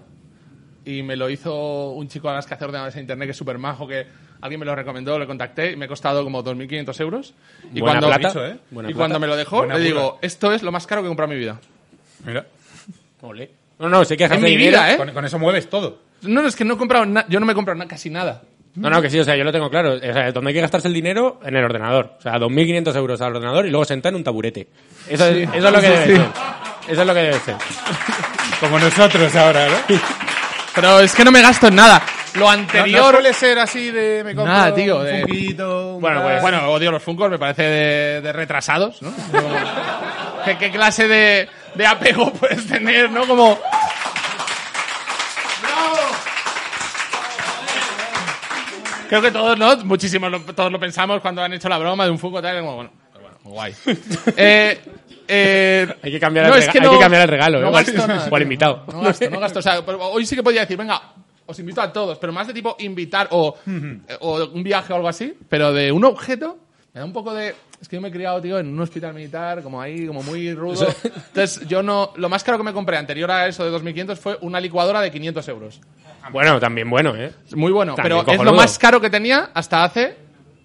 [0.91, 3.59] y me lo hizo un chico además que hace ordenadores en internet que es súper
[3.59, 4.07] majo, que
[4.41, 7.35] alguien me lo recomendó, le contacté y me ha costado como 2.500 euros.
[7.75, 8.57] Y Buena cuando, plata, ¿eh?
[8.71, 8.99] Buena y plata.
[8.99, 10.01] cuando me lo dejó, Buena le burra.
[10.01, 11.61] digo, esto es lo más caro que he comprado en mi vida.
[12.25, 12.47] Mira.
[13.23, 13.51] Ole.
[13.79, 14.97] No, no, sé que En mi vida, ¿eh?
[14.97, 15.99] Con, con eso mueves todo.
[16.23, 18.43] No, no, es que no he comprado yo no me he comprado na- casi nada.
[18.75, 19.95] No, no, que sí, o sea, yo lo tengo claro.
[19.95, 22.13] O sea, donde hay que gastarse el dinero, en el ordenador.
[22.19, 24.69] O sea, 2.500 euros al ordenador y luego sentar en un taburete.
[25.09, 26.27] Eso, es, eso es lo que debe ser.
[26.89, 27.57] Eso es lo que debe ser.
[28.61, 29.75] Como nosotros ahora, ¿no?
[30.81, 32.01] Pero es que no me gasto en nada.
[32.35, 33.11] Lo No, no anterior...
[33.15, 36.69] suele ser así de me compro Nada, tío, un de- Funkito, un Bueno, pues, Bueno,
[36.71, 39.13] odio los Funkos, me parece de, de retrasados, ¿no?
[40.45, 43.27] ¿Qué, qué clase de, de apego puedes tener, no?
[43.27, 43.59] Como...
[49.09, 49.75] Creo que todos, ¿no?
[49.85, 52.75] Muchísimos, lo- todos lo pensamos cuando han hecho la broma de un Funko tal, como,
[52.77, 52.91] bueno,
[53.45, 53.75] guay.
[54.37, 54.79] Eh,
[55.27, 57.69] eh, Hay que cambiar, no, el, es que hay no- que cambiar el regalo, no
[57.69, 57.73] ¿eh?
[57.73, 58.41] gasto nada.
[58.43, 58.85] invitado.
[58.93, 59.59] No gasto, no gasto.
[59.59, 61.01] O sea, hoy sí que podía decir, venga,
[61.47, 63.55] os invito a todos, pero más de tipo invitar o,
[64.21, 66.59] o un viaje o algo así, pero de un objeto,
[66.95, 67.55] me da un poco de...
[67.81, 70.53] Es que yo me he criado, tío, en un hospital militar, como ahí, como muy
[70.53, 70.89] rudo.
[71.05, 72.11] Entonces, yo no...
[72.17, 75.11] Lo más caro que me compré anterior a eso de 2.500 fue una licuadora de
[75.13, 75.81] 500 euros.
[76.33, 77.33] Bueno, también bueno, ¿eh?
[77.55, 80.17] Muy bueno, También pero es lo más caro que tenía hasta hace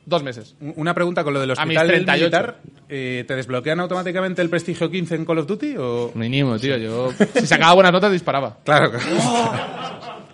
[0.05, 0.55] dos meses.
[0.59, 2.19] Una pregunta con lo del A mis hospital 38.
[2.19, 2.57] militar.
[2.89, 6.11] eh, ¿Te desbloquean automáticamente el prestigio 15 en Call of Duty o...?
[6.15, 6.77] Mínimo, tío.
[6.77, 8.57] Yo, si sacaba buenas notas, disparaba.
[8.63, 8.91] Claro.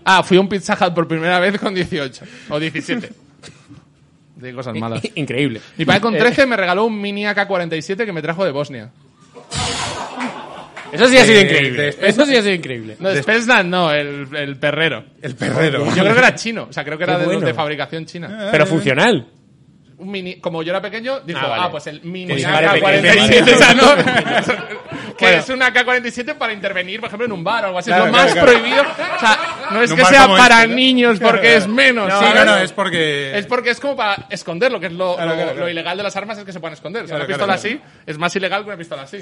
[0.05, 3.09] Ah, fui a un Pizza Hut por primera vez con 18 o 17.
[4.37, 5.01] De cosas malas.
[5.15, 5.59] Increíble.
[5.77, 8.89] Mi padre con 13 me regaló un mini AK-47 que me trajo de Bosnia.
[10.91, 11.89] Eso sí ha sido Eh, increíble.
[12.01, 12.95] Eso sí ha sido increíble.
[12.99, 15.03] No, de Spetsnaz no, el, el perrero.
[15.21, 15.85] El perrero.
[15.85, 17.41] Yo creo que era chino, o sea, creo que era bueno.
[17.41, 18.47] de fabricación china.
[18.51, 19.27] Pero funcional.
[19.99, 21.71] Un mini, como yo era pequeño, dijo, Ah, ah, vale.
[21.71, 23.53] pues el mini Que dispare AK-47, pequeño.
[23.53, 23.95] o sea, ¿no?
[25.17, 27.89] que es un AK-47 para intervenir, por ejemplo, en un bar o algo así.
[27.89, 28.59] Claro, es lo más claro, claro.
[28.61, 28.81] prohibido.
[28.83, 29.39] O sea,
[29.71, 30.75] no es que sea para este, ¿no?
[30.75, 32.07] niños porque es menos.
[32.07, 32.45] No, ¿sabes?
[32.45, 33.37] no, no, es porque...
[33.37, 35.69] Es porque es como para esconderlo, que es lo, Claro, lo- claro, lo claro.
[35.69, 37.03] ilegal de las armas es que se puedan esconder.
[37.03, 39.17] O sea, Claro, una pistola claro, así es más ilegal que una pistola así.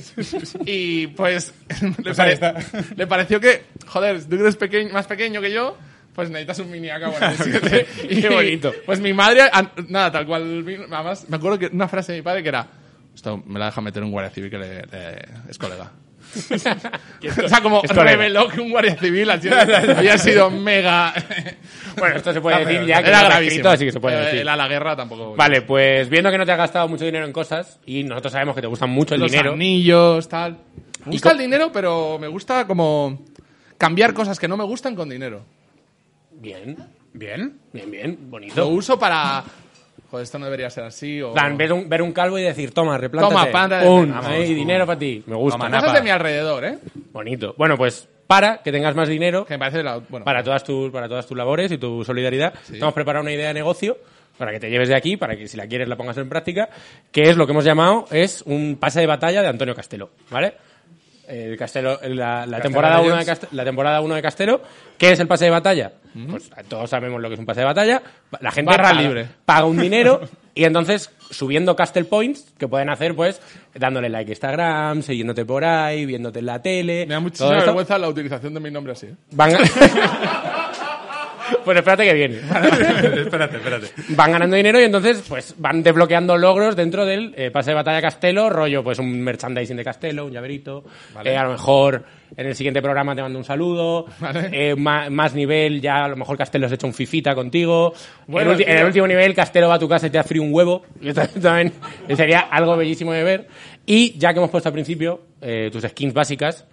[0.65, 2.37] y pues le, Pues pare-
[2.95, 5.75] le pareció que, joder, tú eres pequeño, más pequeño que yo,
[6.17, 7.85] pues necesitas un mini AK-47.
[8.09, 8.73] y Qué bonito.
[8.87, 9.43] Pues mi madre,
[9.87, 12.65] nada, tal cual, además, me acuerdo que una frase de mi padre que era,
[13.13, 15.91] esto me la deja meter un guardia civil que le- le- es colega.
[17.45, 21.13] o sea, como reveló que un guardia civil había sido mega...
[21.97, 23.49] Bueno, esto se puede decir ya que Era no gravísimo.
[23.51, 24.39] escrito, así que se puede Eh, decir.
[24.41, 25.35] el a la guerra tampoco.
[25.35, 28.55] Vale, pues viendo que no te has gastado mucho dinero en cosas y nosotros sabemos
[28.55, 29.53] que te gusta mucho el los dinero.
[29.53, 30.57] anillos, tal.
[31.05, 33.23] Me gusta el dinero, pero me gusta como
[33.77, 35.45] cambiar cosas que no me gustan con dinero.
[36.39, 36.77] Bien,
[37.13, 37.59] Bien.
[37.73, 38.67] bien, bien, Lo bonito.
[38.67, 39.43] uso para...
[40.09, 41.21] Joder, esto no debería ser así.
[41.21, 41.33] O...
[41.33, 43.51] Plan, ver un, ver un calvo y decir, toma, replántate.
[43.51, 45.21] Toma, Vamos, ahí, dinero para ti.
[45.25, 45.57] Me gusta.
[45.59, 46.77] Toma, Cosas de mi alrededor, ¿eh?
[47.11, 47.53] Bonito.
[47.57, 49.83] Bueno, pues para que tengas más dinero, Que me parece...
[49.83, 49.97] La...
[49.97, 52.53] Bueno, para todas tus para todas tus labores y tu solidaridad.
[52.69, 53.97] Te hemos preparado una idea de negocio
[54.37, 56.69] para que te lleves de aquí, para que si la quieres la pongas en práctica,
[57.11, 60.53] que es lo que hemos llamado es un pase de batalla de Antonio Castelo, ¿vale?
[61.27, 63.41] El Castelo, la, la temporada 1 de, Legends.
[63.41, 64.61] Cast- la temporada 1 de Castelo,
[64.97, 65.91] ¿qué es el pase de batalla?
[66.29, 68.01] Pues todos sabemos lo que es un pase de batalla.
[68.39, 69.27] La gente Barra paga, libre.
[69.45, 70.21] paga un dinero
[70.55, 73.39] y entonces subiendo Castle Points, que pueden hacer pues
[73.75, 77.05] dándole like a Instagram, siguiéndote por ahí, viéndote en la tele.
[77.05, 79.07] me da muchísima vergüenza la utilización de mi nombre así.
[79.07, 79.15] ¿eh?
[79.31, 79.59] Van a-
[81.63, 82.35] pues espérate que viene.
[83.21, 83.87] espérate, espérate.
[84.09, 88.01] Van ganando dinero y entonces pues van desbloqueando logros dentro del eh, pase de batalla
[88.01, 90.83] Castelo, rollo pues un merchandising de Castelo, un llaverito.
[91.23, 92.03] Eh, a lo mejor
[92.35, 94.05] en el siguiente programa te mando un saludo.
[94.19, 94.49] Vale.
[94.51, 97.93] Eh, ma- más nivel, ya a lo mejor Castelo se echa un fifita contigo.
[98.27, 100.41] Bueno, en, en el último nivel Castelo va a tu casa y te da frío
[100.43, 100.83] un huevo.
[101.01, 101.73] Y esto también
[102.15, 103.47] sería algo bellísimo de ver.
[103.85, 106.65] Y ya que hemos puesto al principio eh, tus skins básicas,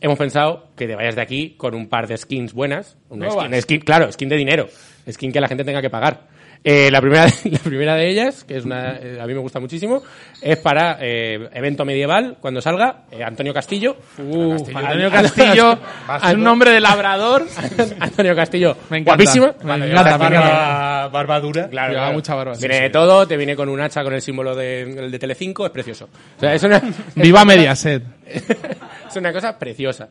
[0.00, 2.96] hemos pensado que te vayas de aquí con un par de skins buenas.
[3.08, 4.68] Una skin, skin- claro, skin de dinero.
[5.10, 6.32] Skin que la gente tenga que pagar.
[6.66, 9.60] Eh, la, primera, la primera de ellas, que es una, eh, a mí me gusta
[9.60, 10.02] muchísimo,
[10.40, 13.98] es para eh, evento medieval, cuando salga, eh, Antonio Castillo.
[14.16, 14.78] Uh, Castillo.
[14.78, 15.72] Antonio Castillo,
[16.26, 17.46] es un nombre de labrador.
[18.00, 19.22] Antonio Castillo, Me encanta.
[19.22, 19.54] guapísimo.
[19.62, 20.16] Me encanta.
[20.16, 21.68] Barba, barba dura.
[21.68, 22.12] Claro, claro.
[22.14, 22.82] mucha barba, sí, Viene sí.
[22.84, 25.70] de todo, te viene con un hacha con el símbolo de, el de Telecinco, es
[25.70, 26.08] precioso.
[26.38, 26.80] O sea, es una,
[27.14, 28.02] Viva Mediaset.
[29.18, 30.08] Es una cosa preciosa.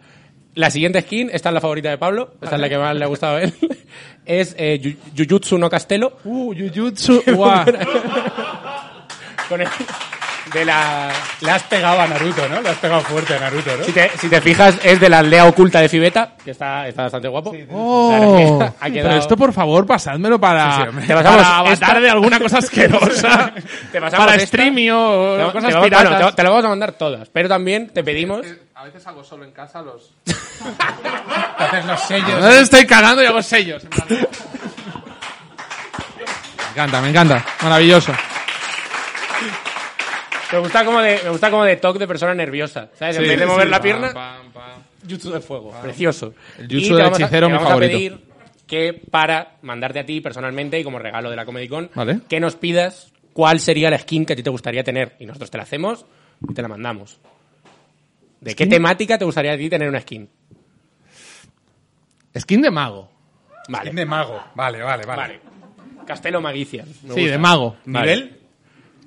[0.56, 3.04] La siguiente skin, esta es la favorita de Pablo, esta es la que más le
[3.04, 3.54] ha gustado a él.
[4.26, 6.18] es eh, Yu- Jujutsu no Castelo.
[6.24, 7.66] Uh, Jujutsu, guau.
[9.50, 9.68] Con el-
[10.52, 11.10] de la...
[11.42, 12.62] Le has pegado a Naruto, ¿no?
[12.62, 13.84] Le has pegado fuerte a Naruto, ¿no?
[13.86, 17.04] Si te, si te fijas, es de la aldea oculta de Fibeta, que está, está
[17.04, 17.54] bastante guapo.
[17.72, 21.08] Oh, Claro, ha quedado- pero esto por favor pasádmelo para, Sí, sí, hombre.
[21.08, 23.54] Te pasamos para avatar esta- de alguna cosa asquerosa.
[23.92, 24.44] Te pasamos para esta.
[24.44, 26.10] streaming o Te, cosas te- piratas.
[26.12, 28.46] bueno, te- te lo vamos a mandar todas, pero también te pedimos...
[28.76, 30.12] A veces hago solo en casa los...
[31.58, 32.40] Haces los sellos.
[32.42, 33.84] No estoy cagando y hago sellos.
[33.84, 34.08] en plan-
[36.58, 37.46] Me encanta, me encanta.
[37.62, 38.12] Maravilloso.
[40.54, 43.18] Me gusta como de, me gusta como de toque de persona nerviosa, ¿sabes?
[43.18, 44.82] en Sí, vez de mover sí, la pierna, pam, pam.
[45.10, 46.34] jutsu de fuego, precioso.
[46.60, 47.92] El jutsu del vamos a- hechicero, mi vamos favorito.
[47.94, 48.20] a pedir
[48.68, 52.20] que para mandarte a ti personalmente y como regalo de la Comedy Con, Vale.
[52.30, 55.50] que nos pidas cuál sería la skin que a ti te gustaría tener y nosotros
[55.52, 56.06] te la hacemos
[56.48, 57.20] y te la mandamos.
[58.40, 60.30] ¿De qué temática te gustaría a ti tener una skin?
[62.38, 63.10] Skin de mago.
[63.70, 63.92] Vale.
[63.92, 64.42] De mago.
[64.56, 65.22] Vale, vale, vale.
[65.22, 65.40] Vale.
[66.06, 66.88] Castelo Magician.
[66.88, 67.32] me Sí, gusta.
[67.32, 67.78] de mago.
[67.86, 68.40] ¿Nivel?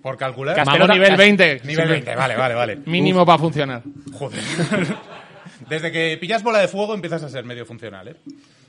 [0.07, 0.55] ¿Por calcular?
[0.55, 1.45] Castelo- nivel Cas- 20.
[1.65, 1.87] Nivel siempre.
[1.95, 2.77] 20, vale, vale, vale.
[2.87, 3.83] Mínimo para funcionar.
[4.13, 4.41] Joder.
[5.69, 8.17] Desde que pillas bola de fuego empiezas a ser medio funcional, ¿eh?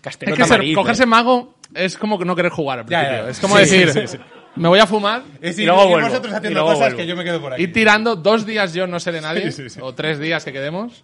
[0.01, 1.05] Castelo Es que ser- Tamariz, cogerse ¿eh?
[1.05, 3.23] mago es como que no querer jugar al Ya, principio.
[3.25, 3.29] ya.
[3.29, 4.17] Es como Sí, decir, sí, sí, sí.
[4.55, 6.07] me voy a fumar, Y ir, luego vuelvo.
[6.07, 6.97] vosotros Y haciendo luego cosas vuelvo.
[6.97, 7.61] que yo me quedo por aquí.
[7.61, 9.79] ir tirando dos días yo no seré nadie, Sí, sí, sí.
[9.83, 11.03] o tres días que quedemos.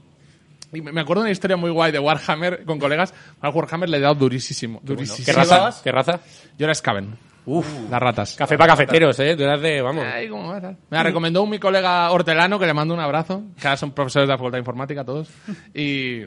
[0.73, 3.13] Y me acuerdo de una historia muy guay de Warhammer con colegas.
[3.39, 4.79] Al Warhammer le he dado durísimo.
[4.81, 5.17] durísimo.
[5.17, 5.69] ¿Qué ¿Sí raza?
[5.83, 6.19] ¿Qué raza?
[6.57, 7.15] Yo era Skaven.
[7.45, 8.35] Uf, las ratas.
[8.35, 9.35] Café para cafeteros, ¿eh?
[9.35, 10.05] Tú eras de, vamos.
[10.05, 10.77] Ay, ¿cómo va, tal?
[10.89, 13.91] Me la recomendó un mi colega hortelano que le mando un abrazo, que ahora son
[13.91, 15.29] profesores de la Facultad de Informática todos,
[15.73, 16.21] y,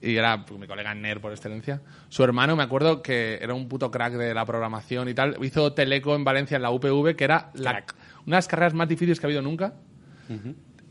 [0.00, 1.82] y era mi colega NER por excelencia.
[2.08, 5.74] Su hermano, me acuerdo que era un puto crack de la programación y tal, hizo
[5.74, 7.84] Teleco en Valencia en la UPV, que era la,
[8.26, 9.74] una de las carreras más difíciles que ha habido nunca,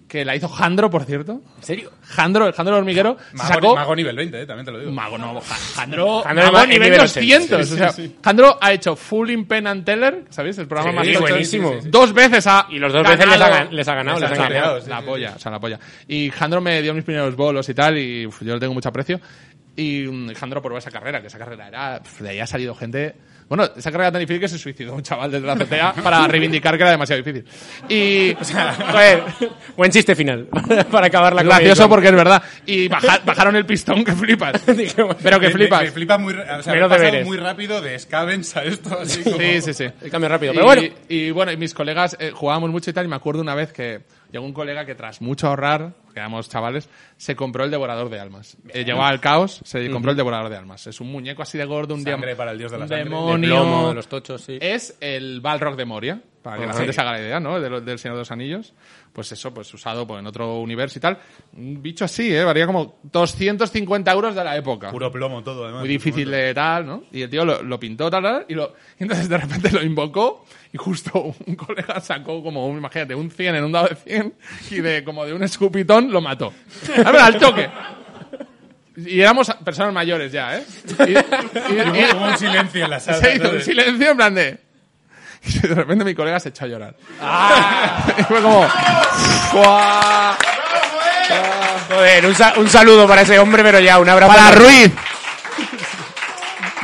[0.07, 1.41] que la hizo Jandro, por cierto.
[1.57, 1.91] ¿En serio?
[2.01, 3.75] Jandro, el Jandro hormiguero, Mago, sacó...
[3.75, 4.45] mago nivel 20, ¿eh?
[4.45, 4.91] También te lo digo.
[4.91, 7.59] Mago, no, Ja- Jandro, Jandro Mago nivel nivel 200.
[7.71, 7.87] 80.
[7.87, 10.57] o sea, Jandro ha hecho Full in Pen and Teller, ¿sabéis?
[10.59, 11.73] El programa Sí, más buenísimo.
[11.85, 14.43] Dos veces ha Y los dos veces les ha les ha ganado, les les ha
[14.43, 14.59] ganado.
[14.59, 14.81] ganado.
[14.81, 15.79] sí, la sí, polla, o sea, la polla.
[16.07, 18.89] Y Jandro me dio mis primeros bolos y tal, y uf, yo le tengo mucho
[18.89, 19.19] aprecio.
[19.75, 21.99] Y mm, Jandro probó esa carrera, que esa carrera era.
[22.01, 23.13] pf, de ahí ha salido gente.
[23.49, 26.27] Bueno, esa carrera era tan difícil que se suicidó un chaval desde la azotea para
[26.27, 27.45] reivindicar que era demasiado difícil.
[27.87, 28.33] Y.
[28.91, 29.23] Joder,
[29.75, 30.47] buen chiste final.
[30.91, 32.43] para acabar la gracioso Comedy porque es verdad.
[32.65, 34.61] Y baja- bajaron el pistón que flipas.
[35.23, 35.79] Pero que flipas.
[35.81, 39.37] Me, me flipa muy, o sea, me muy rápido de Scavens a esto, así como...
[39.37, 39.85] Sí, sí, sí.
[40.01, 40.51] El cambio rápido.
[40.53, 43.15] Y, Pero bueno, y bueno, y mis colegas eh, jugábamos mucho y tal, y me
[43.15, 47.63] acuerdo una vez que llegó un colega que tras mucho ahorrar, éramos chavales, se compró
[47.63, 48.57] el devorador de almas.
[48.70, 50.88] Eh, llegó al caos, se compró el devorador de almas.
[50.88, 53.03] Es un muñeco así de gordo, un Sangre para el dios de la un sangre.
[53.05, 53.49] de demonio.
[53.49, 54.57] plomo, de los tochos, sí.
[54.61, 57.59] Es el Balrog de Moria, para que la gente se haga la idea, ¿no?
[57.59, 58.73] De lo- del Señor de los Anillos.
[59.11, 61.17] Pues eso, pues usado pues, en otro universo y tal.
[61.53, 62.43] Un bicho así, ¿eh?
[62.43, 65.81] Valía como 250 euros de la época Puro plomo todo, además.
[65.81, 67.03] muy difícil de tal, ¿no?
[67.11, 69.83] Y el tío lo, lo pintó tal, tal, y, lo, y entonces de repente lo
[69.83, 73.95] invocó y justo un colega sacó como, un, imagínate, un 100 en un dado de
[73.95, 74.33] 100
[74.71, 76.53] y de como de un escupitón lo mató.
[77.03, 77.69] A ver, al toque.
[78.97, 80.63] Y éramos personas mayores ya, ¿eh?
[81.07, 83.17] Y, y- y- Hubo un silencio en la sala.
[83.19, 84.66] se hizo un silencio en plan de...
[85.53, 86.95] Y de repente mi colega se echó a llorar.
[88.19, 88.67] Y fue como...
[91.89, 94.33] Joder, un, sa- un saludo para ese hombre, pero ya, un abrazo.
[94.33, 94.65] Para enorme.
[94.65, 94.91] Ruiz.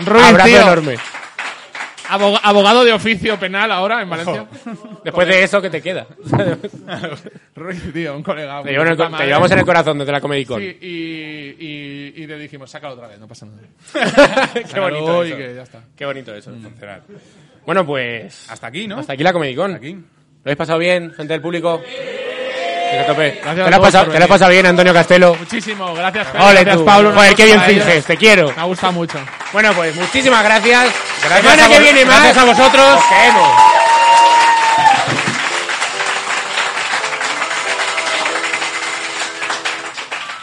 [0.07, 0.61] Ruiz, Abrazo tío.
[0.61, 0.95] enorme.
[2.09, 4.45] Aboga- abogado de oficio penal ahora en Valencia.
[5.03, 6.05] Después de eso, ¿qué te queda?
[7.55, 8.61] Ruiz, tío, un colega.
[8.63, 10.59] te, llevo co- te llevamos en el corazón desde la Comedy Con.
[10.61, 14.49] Sí, y, y, y le dijimos, sácalo otra vez, no pasa nada.
[14.53, 15.37] Qué bonito y eso.
[15.37, 15.79] que ya está.
[15.95, 16.51] Qué bonito eso.
[17.65, 18.49] Bueno, pues...
[18.49, 18.99] Hasta aquí, ¿no?
[18.99, 19.29] Hasta aquí la.
[19.75, 19.93] Hasta aquí.
[19.93, 21.81] ¿Lo habéis pasado bien, gente del público?
[23.07, 23.39] Tope.
[23.43, 25.35] Gracias ¿Te lo has pasado, te lo has pasado bien, Antonio Castelo?
[25.35, 26.85] Muchísimo, gracias, Pedro, Ole gracias, tú.
[26.85, 27.11] Pablo.
[27.13, 28.53] Joder, qué bien finges, te quiero.
[28.55, 29.17] Me ha gustado mucho.
[29.51, 30.93] Bueno, pues muchísimas gracias.
[31.23, 32.23] Gracias Semana que viene más.
[32.23, 32.97] gracias a vosotros.
[32.97, 33.49] Os queremos.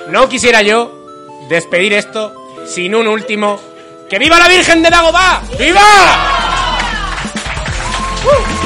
[0.09, 1.07] No quisiera yo
[1.49, 2.35] despedir esto
[2.67, 3.61] sin un último.
[4.09, 5.43] ¡Que viva la Virgen de Dagobah!
[5.57, 6.40] ¡Viva!
[8.23, 8.60] ¡Uh!